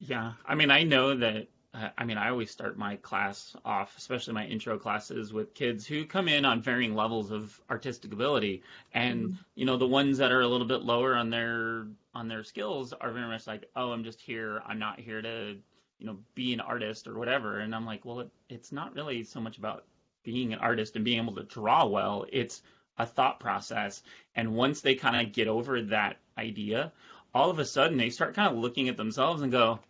Yeah, 0.00 0.34
I 0.44 0.54
mean, 0.54 0.70
I 0.70 0.82
know 0.84 1.14
that. 1.16 1.48
I 1.74 2.04
mean, 2.04 2.16
I 2.16 2.30
always 2.30 2.50
start 2.50 2.78
my 2.78 2.96
class 2.96 3.54
off, 3.62 3.94
especially 3.98 4.32
my 4.32 4.46
intro 4.46 4.78
classes, 4.78 5.34
with 5.34 5.52
kids 5.52 5.86
who 5.86 6.06
come 6.06 6.26
in 6.26 6.46
on 6.46 6.62
varying 6.62 6.94
levels 6.94 7.30
of 7.30 7.60
artistic 7.70 8.12
ability, 8.12 8.62
and 8.94 9.24
mm-hmm. 9.24 9.34
you 9.54 9.66
know, 9.66 9.76
the 9.76 9.86
ones 9.86 10.18
that 10.18 10.32
are 10.32 10.40
a 10.40 10.48
little 10.48 10.66
bit 10.66 10.82
lower 10.82 11.14
on 11.14 11.28
their 11.28 11.86
on 12.14 12.26
their 12.26 12.42
skills 12.42 12.94
are 12.94 13.12
very 13.12 13.26
much 13.26 13.46
like, 13.46 13.68
oh, 13.76 13.92
I'm 13.92 14.02
just 14.02 14.20
here. 14.20 14.62
I'm 14.66 14.78
not 14.78 14.98
here 14.98 15.20
to, 15.20 15.58
you 15.98 16.06
know, 16.06 16.16
be 16.34 16.54
an 16.54 16.60
artist 16.60 17.06
or 17.06 17.18
whatever. 17.18 17.58
And 17.58 17.74
I'm 17.74 17.84
like, 17.84 18.04
well, 18.04 18.20
it, 18.20 18.30
it's 18.48 18.72
not 18.72 18.94
really 18.94 19.22
so 19.22 19.40
much 19.40 19.58
about 19.58 19.84
being 20.24 20.54
an 20.54 20.60
artist 20.60 20.96
and 20.96 21.04
being 21.04 21.18
able 21.18 21.34
to 21.34 21.44
draw 21.44 21.84
well. 21.84 22.24
It's 22.32 22.62
a 22.96 23.04
thought 23.04 23.40
process, 23.40 24.02
and 24.34 24.54
once 24.54 24.80
they 24.80 24.94
kind 24.94 25.24
of 25.24 25.34
get 25.34 25.48
over 25.48 25.82
that 25.82 26.16
idea, 26.38 26.92
all 27.34 27.50
of 27.50 27.58
a 27.58 27.64
sudden 27.66 27.98
they 27.98 28.10
start 28.10 28.34
kind 28.34 28.50
of 28.50 28.58
looking 28.58 28.88
at 28.88 28.96
themselves 28.96 29.42
and 29.42 29.52
go, 29.52 29.80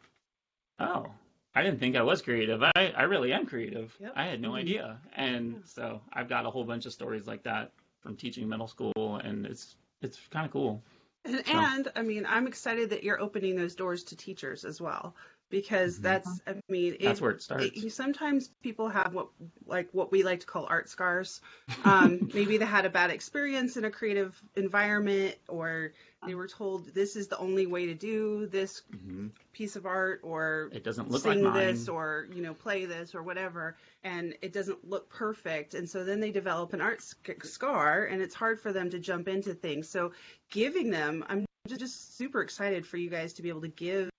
oh, 0.81 1.07
I 1.55 1.63
didn't 1.63 1.81
think 1.81 1.97
I 1.97 2.03
was 2.03 2.23
creative. 2.23 2.63
I, 2.63 2.71
I 2.97 3.03
really 3.05 3.33
am 3.33 3.47
creative. 3.47 3.97
Yep. 4.01 4.13
I 4.15 4.25
had 4.27 4.41
no 4.41 4.53
Mhm. 4.53 4.59
idea. 4.59 5.01
And 5.17 5.53
Yeah. 5.55 5.59
so 5.65 6.01
I've 6.13 6.29
got 6.29 6.47
a 6.47 6.51
whole 6.51 6.65
bunch 6.65 6.87
of 6.87 6.93
stories 6.93 7.27
like 7.27 7.43
that 7.45 7.73
from 8.01 8.17
teaching 8.17 8.49
middle 8.49 8.69
school, 8.69 9.21
and 9.23 9.47
it's 9.47 9.77
it's 10.01 10.19
kind 10.29 10.47
of 10.47 10.53
cool. 10.53 10.81
And, 11.25 11.45
So- 11.45 11.53
and 11.59 11.91
I 11.97 12.03
mean, 12.03 12.25
I'm 12.27 12.47
excited 12.47 12.91
that 12.91 13.03
you're 13.03 13.21
opening 13.21 13.57
those 13.57 13.75
doors 13.75 14.05
to 14.05 14.17
teachers 14.17 14.65
as 14.65 14.81
well 14.81 15.17
because 15.51 15.99
Mhm. 15.99 16.03
that's 16.03 16.41
I 16.47 16.55
mean, 16.69 16.95
it, 17.01 17.05
That's 17.05 17.21
where 17.21 17.31
it 17.33 17.43
starts. 17.43 17.81
it- 17.85 17.93
sometimes 17.93 18.51
people 18.63 18.89
have 18.89 19.13
what 19.15 19.29
like 19.67 19.89
what 19.93 20.11
we 20.13 20.23
like 20.23 20.41
to 20.41 20.47
call 20.47 20.67
art 20.69 20.89
scars. 20.89 21.41
Um, 21.85 22.29
maybe 22.35 22.57
they 22.59 22.65
had 22.67 22.87
a 22.87 22.91
bad 22.91 23.11
experience 23.11 23.77
in 23.77 23.85
a 23.85 23.91
creative 23.91 24.41
environment, 24.57 25.37
or 25.49 25.93
they 26.27 26.35
were 26.35 26.49
told 26.49 26.93
this 26.95 27.17
is 27.17 27.29
the 27.29 27.39
only 27.39 27.67
way 27.67 27.87
to 27.87 27.95
do 27.95 28.47
this 28.47 28.83
hmm 28.91 29.29
piece 29.53 29.77
of 29.77 29.87
art, 29.87 30.21
or 30.23 30.71
It 30.73 30.85
doesn't 30.85 31.11
look 31.11 31.23
sing 31.23 31.43
like 31.43 31.55
mine. 31.55 31.55
this, 31.55 31.89
or 31.89 32.29
you 32.33 32.43
know, 32.43 32.55
play 32.55 32.85
this, 32.85 33.15
or 33.15 33.23
whatever, 33.23 33.77
and 34.05 34.35
it 34.43 34.53
doesn't 34.53 34.89
look 34.89 35.09
perfect, 35.09 35.75
and 35.75 35.89
so 35.89 36.05
then 36.05 36.21
they 36.21 36.31
develop 36.31 36.73
an 36.73 36.81
art 36.81 37.01
sc- 37.03 37.45
scar, 37.45 38.05
and 38.05 38.21
it's 38.23 38.35
hard 38.35 38.61
for 38.61 38.73
them 38.73 38.91
to 38.91 38.99
jump 38.99 39.29
into 39.29 39.55
things. 39.55 39.89
So 39.89 40.13
giving 40.51 40.91
them, 40.91 41.25
I'm 41.29 41.45
just 41.69 42.17
super 42.17 42.41
excited 42.43 42.87
for 42.87 42.97
you 42.97 43.11
guys 43.11 43.35
to 43.35 43.43
be 43.43 43.49
able 43.49 43.63
to 43.63 43.69
give 43.69 44.11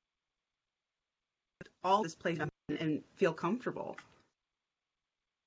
all 1.83 2.03
this 2.03 2.15
place 2.15 2.39
and, 2.39 2.79
and 2.79 3.03
feel 3.15 3.33
comfortable. 3.33 3.95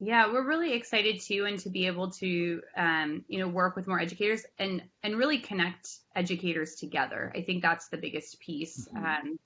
Yeah, 0.05 0.33
we're 0.33 0.47
really 0.47 0.73
excited 0.73 1.21
too, 1.21 1.45
and 1.47 1.61
to 1.61 1.71
be 1.71 1.87
able 1.87 2.11
to, 2.13 2.61
um, 2.77 3.25
you 3.29 3.39
know, 3.39 3.47
work 3.47 3.77
with 3.77 3.87
more 3.87 4.01
educators 4.01 4.45
and 4.59 4.83
and 5.05 5.17
really 5.17 5.39
connect 5.39 5.89
educators 6.17 6.75
together. 6.75 7.33
I 7.37 7.43
think 7.43 7.63
that's 7.63 7.89
the 7.89 7.99
biggest 7.99 8.41
piece. 8.41 8.89
Mhm. 8.89 9.05
Um, 9.05 9.39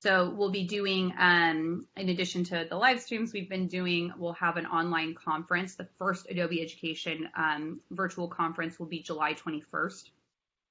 so 0.00 0.30
we'll 0.30 0.50
be 0.50 0.66
doing, 0.66 1.12
um, 1.18 1.86
in 1.94 2.08
addition 2.08 2.44
to 2.44 2.66
the 2.68 2.76
live 2.76 3.02
streams 3.02 3.34
we've 3.34 3.50
been 3.50 3.68
doing, 3.68 4.14
we'll 4.16 4.32
have 4.32 4.56
an 4.56 4.64
online 4.64 5.14
conference. 5.14 5.74
The 5.74 5.88
first 5.98 6.26
Adobe 6.30 6.62
Education 6.62 7.28
um, 7.36 7.82
virtual 7.90 8.26
conference 8.26 8.78
will 8.78 8.86
be 8.86 9.00
July 9.00 9.34
21st. 9.34 10.10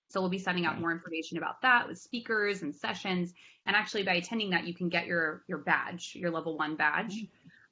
So 0.09 0.19
we'll 0.19 0.29
be 0.29 0.39
sending 0.39 0.65
out 0.65 0.79
more 0.79 0.91
information 0.91 1.37
about 1.37 1.61
that 1.61 1.87
with 1.87 1.97
speakers 1.97 2.61
and 2.61 2.75
sessions. 2.75 3.33
And 3.65 3.75
actually, 3.75 4.03
by 4.03 4.15
attending 4.15 4.49
that, 4.51 4.67
you 4.67 4.73
can 4.73 4.89
get 4.89 5.05
your 5.05 5.43
your 5.47 5.59
badge, 5.59 6.15
your 6.15 6.31
level 6.31 6.57
one 6.57 6.75
badge. 6.75 7.27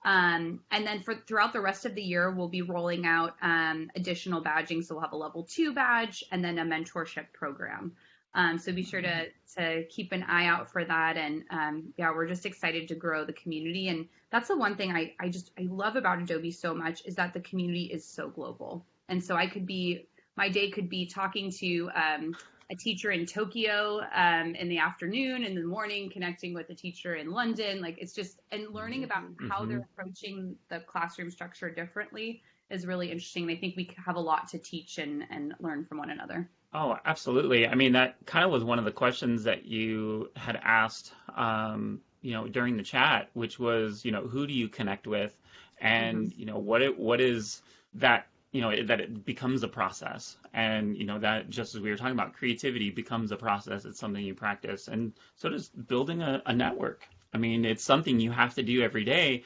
Um, 0.06 0.62
and 0.72 0.86
then 0.86 1.02
for 1.02 1.16
throughout 1.16 1.52
the 1.52 1.60
rest 1.60 1.86
of 1.86 1.96
the 1.96 2.02
year, 2.02 2.32
we'll 2.32 2.48
be 2.48 2.62
rolling 2.62 3.06
out 3.06 3.36
um, 3.42 3.90
additional 3.96 4.44
badging. 4.44 4.84
So 4.84 4.96
we'll 4.96 5.04
have 5.04 5.12
a 5.12 5.18
level 5.18 5.44
two 5.44 5.74
badge 5.74 6.24
and 6.32 6.44
then 6.44 6.60
a 6.60 6.64
mentorship 6.64 7.34
program. 7.34 7.94
Um, 8.34 8.60
so 8.60 8.72
be 8.72 8.84
sure 8.84 9.02
to 9.02 9.26
to 9.56 9.86
keep 9.90 10.12
an 10.12 10.24
eye 10.24 10.46
out 10.46 10.72
for 10.72 10.86
that. 10.86 11.18
And 11.18 11.44
um, 11.50 11.94
yeah, 11.98 12.12
we're 12.14 12.28
just 12.28 12.46
excited 12.46 12.90
to 12.90 12.96
grow 12.96 13.26
the 13.26 13.34
community. 13.34 13.88
And 13.88 14.08
that's 14.30 14.48
the 14.48 14.58
one 14.58 14.76
thing 14.76 14.92
I 14.92 15.16
I 15.20 15.30
just 15.30 15.52
I 15.60 15.64
love 15.64 15.96
about 15.96 16.22
Adobe 16.22 16.52
so 16.52 16.76
much 16.76 17.04
is 17.06 17.16
that 17.16 17.34
the 17.34 17.40
community 17.40 17.86
is 17.86 18.06
so 18.06 18.30
global. 18.30 18.86
And 19.10 19.24
so 19.24 19.36
I 19.36 19.48
could 19.48 19.66
be 19.66 20.06
my 20.38 20.50
day 20.50 20.70
could 20.72 20.90
be 20.90 21.06
talking 21.08 21.52
to 21.60 21.90
um, 21.96 22.38
a 22.70 22.76
teacher 22.76 23.12
in 23.12 23.26
Tokyo 23.26 24.02
um, 24.14 24.56
in 24.56 24.70
the 24.70 24.78
afternoon, 24.78 25.44
in 25.44 25.56
the 25.56 25.64
morning 25.64 26.10
connecting 26.10 26.54
with 26.54 26.70
a 26.70 26.76
teacher 26.76 27.16
in 27.16 27.32
London. 27.32 27.82
Like 27.82 27.98
it's 28.00 28.14
just 28.14 28.40
and 28.52 28.74
learning 28.74 29.04
about 29.04 29.24
how 29.40 29.66
Mhm. 29.66 29.70
they're 29.70 29.88
approaching 29.94 30.56
the 30.70 30.80
classroom 30.82 31.32
structure 31.32 31.70
differently 31.70 32.42
is 32.70 32.86
really 32.86 33.12
interesting. 33.12 33.50
I 33.50 33.56
think 33.56 33.76
we 33.78 33.90
have 34.06 34.16
a 34.16 34.22
lot 34.22 34.50
to 34.50 34.60
teach 34.60 34.98
and, 34.98 35.24
and 35.30 35.56
learn 35.60 35.86
from 35.86 35.98
one 35.98 36.10
another. 36.10 36.50
Oh, 36.74 36.98
absolutely. 37.06 37.68
I 37.68 37.76
mean, 37.76 37.94
that 37.94 38.18
kind 38.26 38.46
of 38.46 38.52
was 38.52 38.64
one 38.64 38.78
of 38.78 38.86
the 38.86 38.92
questions 38.92 39.44
that 39.46 39.66
you 39.66 40.30
had 40.36 40.60
asked, 40.62 41.14
um, 41.36 42.02
you 42.22 42.34
know, 42.34 42.48
during 42.48 42.76
the 42.78 42.84
chat, 42.84 43.30
which 43.34 43.58
was, 43.58 44.04
you 44.04 44.12
know, 44.12 44.28
who 44.28 44.46
do 44.46 44.54
you 44.54 44.68
connect 44.68 45.08
with, 45.08 45.36
and 45.80 46.34
you 46.36 46.46
know, 46.46 46.58
what 46.58 46.82
it, 46.82 47.00
what 47.00 47.22
is 47.22 47.62
that, 47.96 48.28
you 48.58 48.64
know, 48.64 48.84
that 48.86 49.00
it 49.00 49.24
becomes 49.24 49.62
a 49.62 49.68
process, 49.68 50.36
and 50.52 50.98
you 50.98 51.06
know, 51.06 51.20
that 51.20 51.48
just 51.48 51.76
as 51.76 51.82
we 51.82 51.92
were 51.92 51.96
talking 51.96 52.14
about, 52.14 52.34
creativity 52.34 52.90
becomes 52.90 53.32
a 53.32 53.38
process. 53.38 53.86
It's 53.86 54.00
something 54.00 54.26
you 54.26 54.34
practice, 54.34 54.88
and 54.88 55.14
so 55.36 55.50
does 55.50 55.70
building 55.70 56.24
a, 56.24 56.42
a 56.44 56.54
network. 56.54 57.08
I 57.36 57.38
mean, 57.38 57.66
it's 57.66 57.84
something 57.84 58.20
you 58.20 58.32
have 58.32 58.56
to 58.56 58.64
do 58.64 58.82
every 58.82 59.04
day, 59.04 59.44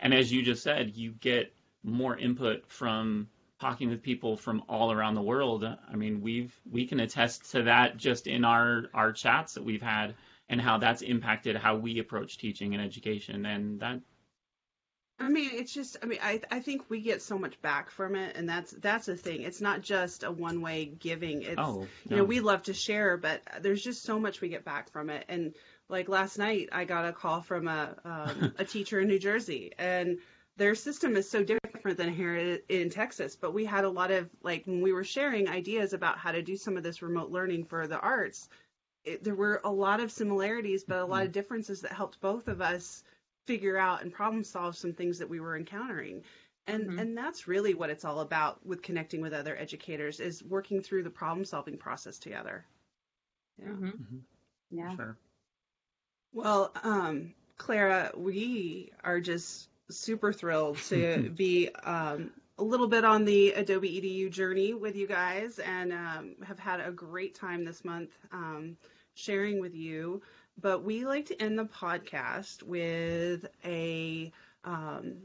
and 0.00 0.14
as 0.14 0.32
you 0.32 0.42
just 0.42 0.62
said, 0.62 0.96
you 0.96 1.10
get 1.10 1.52
more 1.82 2.16
input 2.16 2.66
from 2.66 3.28
talking 3.60 3.90
with 3.90 4.02
people 4.02 4.38
from 4.38 4.62
all 4.66 4.90
around 4.90 5.14
the 5.14 5.20
world. 5.20 5.62
I 5.64 5.94
mean, 5.94 6.22
we've 6.22 6.58
we 6.70 6.86
can 6.86 7.00
attest 7.00 7.50
to 7.50 7.64
that 7.64 7.98
just 7.98 8.26
in 8.26 8.46
our 8.46 8.84
our 8.94 9.12
chats 9.12 9.52
that 9.54 9.64
we've 9.64 9.82
had 9.82 10.14
and 10.48 10.58
how 10.58 10.78
that's 10.78 11.02
impacted 11.02 11.54
how 11.56 11.76
we 11.76 11.98
approach 11.98 12.38
teaching 12.38 12.72
and 12.72 12.82
education. 12.82 13.44
And 13.44 13.80
that 13.80 14.00
I 15.24 15.28
mean, 15.28 15.50
it's 15.52 15.72
just. 15.72 15.96
I 16.02 16.06
mean, 16.06 16.18
I 16.22 16.40
I 16.50 16.60
think 16.60 16.88
we 16.88 17.00
get 17.00 17.22
so 17.22 17.38
much 17.38 17.60
back 17.62 17.90
from 17.90 18.14
it, 18.14 18.36
and 18.36 18.48
that's 18.48 18.72
that's 18.72 19.06
the 19.06 19.16
thing. 19.16 19.42
It's 19.42 19.60
not 19.60 19.80
just 19.80 20.22
a 20.22 20.30
one 20.30 20.60
way 20.60 20.84
giving. 20.84 21.42
It's 21.42 21.54
oh, 21.58 21.86
you 22.08 22.16
know 22.16 22.24
we 22.24 22.40
love 22.40 22.64
to 22.64 22.74
share, 22.74 23.16
but 23.16 23.42
there's 23.60 23.82
just 23.82 24.02
so 24.02 24.18
much 24.18 24.40
we 24.40 24.48
get 24.48 24.64
back 24.64 24.90
from 24.90 25.10
it. 25.10 25.24
And 25.28 25.54
like 25.88 26.08
last 26.08 26.38
night, 26.38 26.68
I 26.72 26.84
got 26.84 27.06
a 27.06 27.12
call 27.12 27.40
from 27.40 27.68
a 27.68 27.96
um, 28.04 28.54
a 28.58 28.64
teacher 28.64 29.00
in 29.00 29.08
New 29.08 29.18
Jersey, 29.18 29.72
and 29.78 30.18
their 30.56 30.74
system 30.74 31.16
is 31.16 31.28
so 31.28 31.42
different 31.42 31.98
than 31.98 32.12
here 32.12 32.60
in 32.68 32.90
Texas. 32.90 33.36
But 33.36 33.54
we 33.54 33.64
had 33.64 33.84
a 33.84 33.90
lot 33.90 34.10
of 34.10 34.28
like 34.42 34.66
when 34.66 34.82
we 34.82 34.92
were 34.92 35.04
sharing 35.04 35.48
ideas 35.48 35.92
about 35.92 36.18
how 36.18 36.32
to 36.32 36.42
do 36.42 36.56
some 36.56 36.76
of 36.76 36.82
this 36.82 37.02
remote 37.02 37.30
learning 37.30 37.64
for 37.64 37.86
the 37.86 37.98
arts. 37.98 38.48
It, 39.04 39.22
there 39.22 39.34
were 39.34 39.60
a 39.64 39.70
lot 39.70 40.00
of 40.00 40.10
similarities, 40.10 40.84
but 40.84 40.98
a 40.98 41.04
lot 41.04 41.26
of 41.26 41.32
differences 41.32 41.82
that 41.82 41.92
helped 41.92 42.20
both 42.20 42.48
of 42.48 42.62
us 42.62 43.02
figure 43.46 43.76
out 43.76 44.02
and 44.02 44.12
problem 44.12 44.44
solve 44.44 44.76
some 44.76 44.92
things 44.92 45.18
that 45.18 45.28
we 45.28 45.40
were 45.40 45.56
encountering. 45.56 46.22
And 46.66 46.88
Mhm. 46.88 46.98
and 46.98 47.16
that's 47.18 47.46
really 47.46 47.74
what 47.74 47.90
it's 47.90 48.04
all 48.04 48.20
about 48.20 48.64
with 48.66 48.82
connecting 48.82 49.20
with 49.20 49.32
other 49.34 49.56
educators 49.56 50.20
is 50.20 50.42
working 50.42 50.82
through 50.82 51.02
the 51.02 51.10
problem 51.10 51.44
solving 51.44 51.76
process 51.76 52.18
together. 52.18 52.64
Yeah. 53.58 53.66
Mhm. 53.68 53.92
Mhm. 53.98 54.22
Yeah. 54.70 54.96
sure. 54.96 55.16
Well, 56.32 56.72
um, 56.82 57.34
Clara, 57.58 58.12
we 58.16 58.92
are 59.02 59.20
just 59.20 59.68
super 59.90 60.32
thrilled 60.32 60.78
to 60.88 61.30
be 61.36 61.68
um, 61.68 62.32
a 62.58 62.64
little 62.64 62.86
bit 62.88 63.04
on 63.04 63.24
the 63.24 63.52
Adobe 63.52 63.88
EDU 64.00 64.30
journey 64.30 64.74
with 64.74 64.96
you 64.96 65.06
guys 65.06 65.58
and 65.58 65.92
um, 65.92 66.36
have 66.46 66.58
had 66.58 66.80
a 66.80 66.92
great 66.92 67.34
time 67.34 67.64
this 67.64 67.84
month 67.84 68.10
um, 68.32 68.76
sharing 69.14 69.60
with 69.60 69.74
you. 69.74 70.22
but 70.60 70.84
we 70.84 71.04
like 71.04 71.26
to 71.26 71.42
end 71.42 71.58
the 71.58 71.64
podcast 71.64 72.62
with 72.62 73.46
a 73.64 74.32
um, 74.64 75.16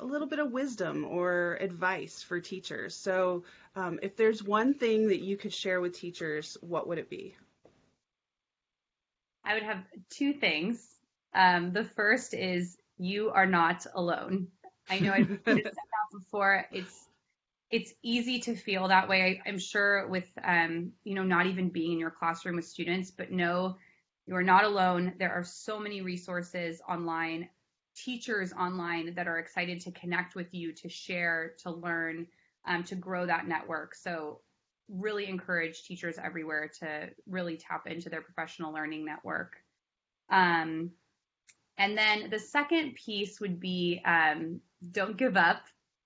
a 0.00 0.04
little 0.04 0.26
bit 0.26 0.38
of 0.38 0.50
wisdom 0.52 1.04
or 1.04 1.58
advice 1.60 2.22
for 2.22 2.40
teachers. 2.40 2.94
So, 2.96 3.44
um, 3.76 3.98
if 4.02 4.16
there's 4.16 4.42
one 4.42 4.74
thing 4.74 5.08
that 5.08 5.20
you 5.20 5.36
could 5.36 5.52
share 5.52 5.80
with 5.80 5.94
teachers, 5.98 6.56
what 6.60 6.88
would 6.88 6.98
it 6.98 7.10
be? 7.10 7.36
I 9.44 9.54
would 9.54 9.62
have 9.62 9.84
two 10.10 10.32
things. 10.34 10.86
Um, 11.34 11.72
the 11.72 11.84
first 11.84 12.34
is 12.34 12.76
you 12.98 13.30
are 13.30 13.46
not 13.46 13.86
alone. 13.94 14.48
I 14.88 14.98
know 14.98 15.12
I've 15.12 15.28
said 15.44 15.64
that 15.64 15.72
before. 16.12 16.66
It's 16.72 17.08
it's 17.70 17.94
easy 18.02 18.40
to 18.40 18.54
feel 18.54 18.88
that 18.88 19.08
way. 19.08 19.40
I, 19.44 19.48
am 19.48 19.58
sure 19.58 20.06
with 20.08 20.30
um, 20.44 20.92
you 21.04 21.14
know 21.14 21.24
not 21.24 21.46
even 21.46 21.70
being 21.70 21.92
in 21.92 21.98
your 21.98 22.10
classroom 22.10 22.56
with 22.56 22.66
students, 22.66 23.10
but 23.10 23.30
no, 23.30 23.76
you 24.26 24.36
are 24.36 24.42
not 24.42 24.64
alone. 24.64 25.14
There 25.18 25.32
are 25.32 25.44
so 25.44 25.78
many 25.78 26.02
resources 26.02 26.80
online, 26.88 27.48
teachers 27.96 28.52
online 28.52 29.14
that 29.14 29.26
are 29.26 29.38
excited 29.38 29.80
to 29.82 29.90
connect 29.92 30.34
with 30.34 30.52
you, 30.52 30.72
to 30.74 30.88
share, 30.88 31.54
to 31.62 31.70
learn, 31.70 32.26
um, 32.66 32.84
to 32.84 32.94
grow 32.94 33.26
that 33.26 33.48
network. 33.48 33.94
So 33.94 34.40
really 34.88 35.26
encourage 35.26 35.84
teachers 35.84 36.18
everywhere 36.22 36.70
to 36.80 37.08
really 37.26 37.56
tap 37.56 37.86
into 37.86 38.10
their 38.10 38.20
professional 38.20 38.72
learning 38.72 39.04
network. 39.04 39.56
Um, 40.30 40.90
and 41.78 41.96
then 41.96 42.30
the 42.30 42.38
second 42.38 42.94
piece 42.94 43.40
would 43.40 43.60
be 43.60 44.00
um, 44.04 44.60
don't 44.90 45.16
give 45.16 45.36
up. 45.36 45.62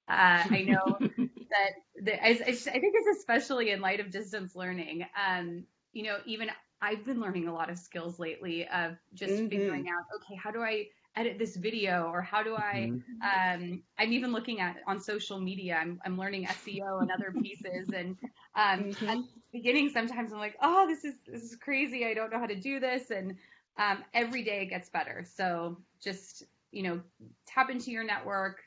Uh, 0.08 0.44
I 0.50 0.64
know 0.66 0.98
that 1.00 1.70
the, 1.96 2.24
I, 2.24 2.28
I, 2.28 2.34
think 2.34 2.94
it's 2.94 3.18
especially 3.18 3.70
in 3.70 3.80
light 3.80 4.00
of 4.00 4.10
distance 4.10 4.54
learning. 4.54 5.04
Um, 5.28 5.64
you 5.92 6.04
know, 6.04 6.18
even 6.26 6.50
I've 6.80 7.04
been 7.04 7.20
learning 7.20 7.48
a 7.48 7.54
lot 7.54 7.70
of 7.70 7.78
skills 7.78 8.18
lately 8.18 8.68
of 8.68 8.96
just 9.14 9.32
mm-hmm. 9.32 9.48
figuring 9.48 9.86
out, 9.88 10.04
okay, 10.16 10.36
how 10.36 10.50
do 10.50 10.60
I 10.60 10.86
edit 11.16 11.38
this 11.38 11.56
video 11.56 12.10
or 12.12 12.20
how 12.20 12.42
do 12.42 12.54
I 12.54 12.90
mm-hmm. 12.92 13.62
um, 13.64 13.82
I'm 13.98 14.12
even 14.12 14.32
looking 14.32 14.60
at 14.60 14.76
on 14.86 15.00
social 15.00 15.40
media 15.40 15.78
I'm, 15.80 15.98
I'm 16.04 16.18
learning 16.18 16.44
SEO 16.46 17.00
and 17.00 17.10
other 17.10 17.32
pieces 17.40 17.88
and 17.88 18.16
um, 18.54 18.90
mm-hmm. 18.90 19.08
at 19.08 19.16
the 19.16 19.24
beginning 19.50 19.88
sometimes 19.88 20.32
I'm 20.32 20.38
like 20.38 20.56
oh 20.60 20.86
this 20.86 21.04
is 21.04 21.14
this 21.26 21.42
is 21.42 21.56
crazy 21.56 22.04
I 22.04 22.12
don't 22.12 22.30
know 22.30 22.38
how 22.38 22.46
to 22.46 22.54
do 22.54 22.80
this 22.80 23.10
and 23.10 23.36
um, 23.78 24.04
every 24.14 24.42
day 24.42 24.62
it 24.62 24.66
gets 24.66 24.88
better 24.88 25.24
so 25.34 25.76
just 26.02 26.44
you 26.72 26.82
know 26.82 27.00
tap 27.46 27.70
into 27.70 27.90
your 27.90 28.04
network 28.04 28.60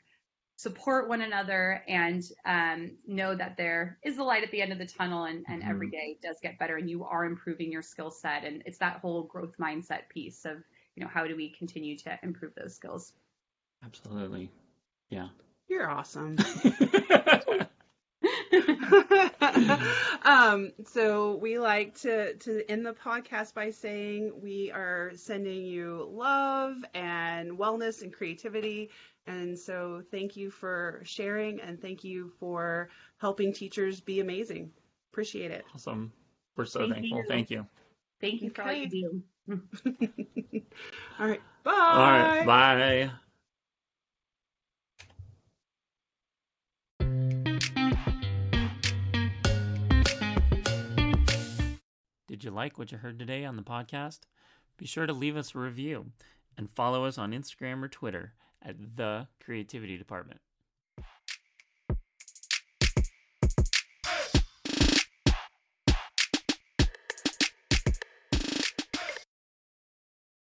support 0.56 1.08
one 1.08 1.22
another 1.22 1.82
and 1.88 2.22
um, 2.44 2.90
know 3.06 3.34
that 3.34 3.56
there 3.56 3.98
is 4.04 4.18
a 4.18 4.22
light 4.22 4.44
at 4.44 4.50
the 4.50 4.60
end 4.60 4.72
of 4.72 4.78
the 4.78 4.86
tunnel 4.86 5.24
and, 5.24 5.44
and 5.48 5.62
mm-hmm. 5.62 5.70
every 5.70 5.90
day 5.90 6.18
does 6.22 6.36
get 6.42 6.58
better 6.58 6.76
and 6.76 6.90
you 6.90 7.04
are 7.04 7.24
improving 7.24 7.72
your 7.72 7.82
skill 7.82 8.10
set 8.10 8.44
and 8.44 8.62
it's 8.66 8.78
that 8.78 8.98
whole 8.98 9.22
growth 9.22 9.56
mindset 9.58 10.08
piece 10.10 10.44
of 10.44 10.58
you 11.00 11.06
know, 11.06 11.10
how 11.12 11.26
do 11.26 11.34
we 11.36 11.48
continue 11.50 11.96
to 11.96 12.18
improve 12.22 12.52
those 12.54 12.74
skills? 12.74 13.12
Absolutely. 13.84 14.50
Yeah. 15.08 15.28
You're 15.68 15.88
awesome. 15.88 16.36
um, 20.24 20.72
so 20.86 21.36
we 21.36 21.58
like 21.58 21.94
to 22.00 22.34
to 22.34 22.70
end 22.70 22.84
the 22.84 22.92
podcast 22.92 23.54
by 23.54 23.70
saying 23.70 24.32
we 24.42 24.70
are 24.72 25.12
sending 25.14 25.64
you 25.64 26.08
love 26.10 26.76
and 26.94 27.58
wellness 27.58 28.02
and 28.02 28.12
creativity. 28.12 28.90
And 29.26 29.58
so 29.58 30.02
thank 30.10 30.36
you 30.36 30.50
for 30.50 31.02
sharing 31.04 31.60
and 31.60 31.80
thank 31.80 32.04
you 32.04 32.32
for 32.40 32.88
helping 33.18 33.52
teachers 33.52 34.00
be 34.00 34.20
amazing. 34.20 34.70
Appreciate 35.12 35.50
it. 35.50 35.64
Awesome. 35.74 36.12
We're 36.56 36.64
so 36.64 36.80
thank 36.80 36.94
thankful. 36.94 37.18
You. 37.18 37.24
Thank 37.28 37.50
you. 37.50 37.66
Thank 38.20 38.42
you 38.42 38.50
for 38.50 38.62
okay. 38.62 38.70
all 38.70 38.76
you 38.76 38.88
do. 38.88 39.22
All 41.18 41.26
right. 41.26 41.40
Bye. 41.64 41.72
All 41.72 42.10
right. 42.10 42.46
Bye. 42.46 43.10
Did 52.30 52.44
you 52.44 52.52
like 52.52 52.78
what 52.78 52.92
you 52.92 52.98
heard 52.98 53.18
today 53.18 53.44
on 53.44 53.56
the 53.56 53.62
podcast? 53.62 54.20
Be 54.76 54.86
sure 54.86 55.04
to 55.04 55.12
leave 55.12 55.36
us 55.36 55.52
a 55.52 55.58
review 55.58 56.12
and 56.56 56.70
follow 56.70 57.04
us 57.04 57.18
on 57.18 57.32
Instagram 57.32 57.82
or 57.82 57.88
Twitter 57.88 58.34
at 58.62 58.76
The 58.94 59.26
Creativity 59.44 59.98
Department. 59.98 60.38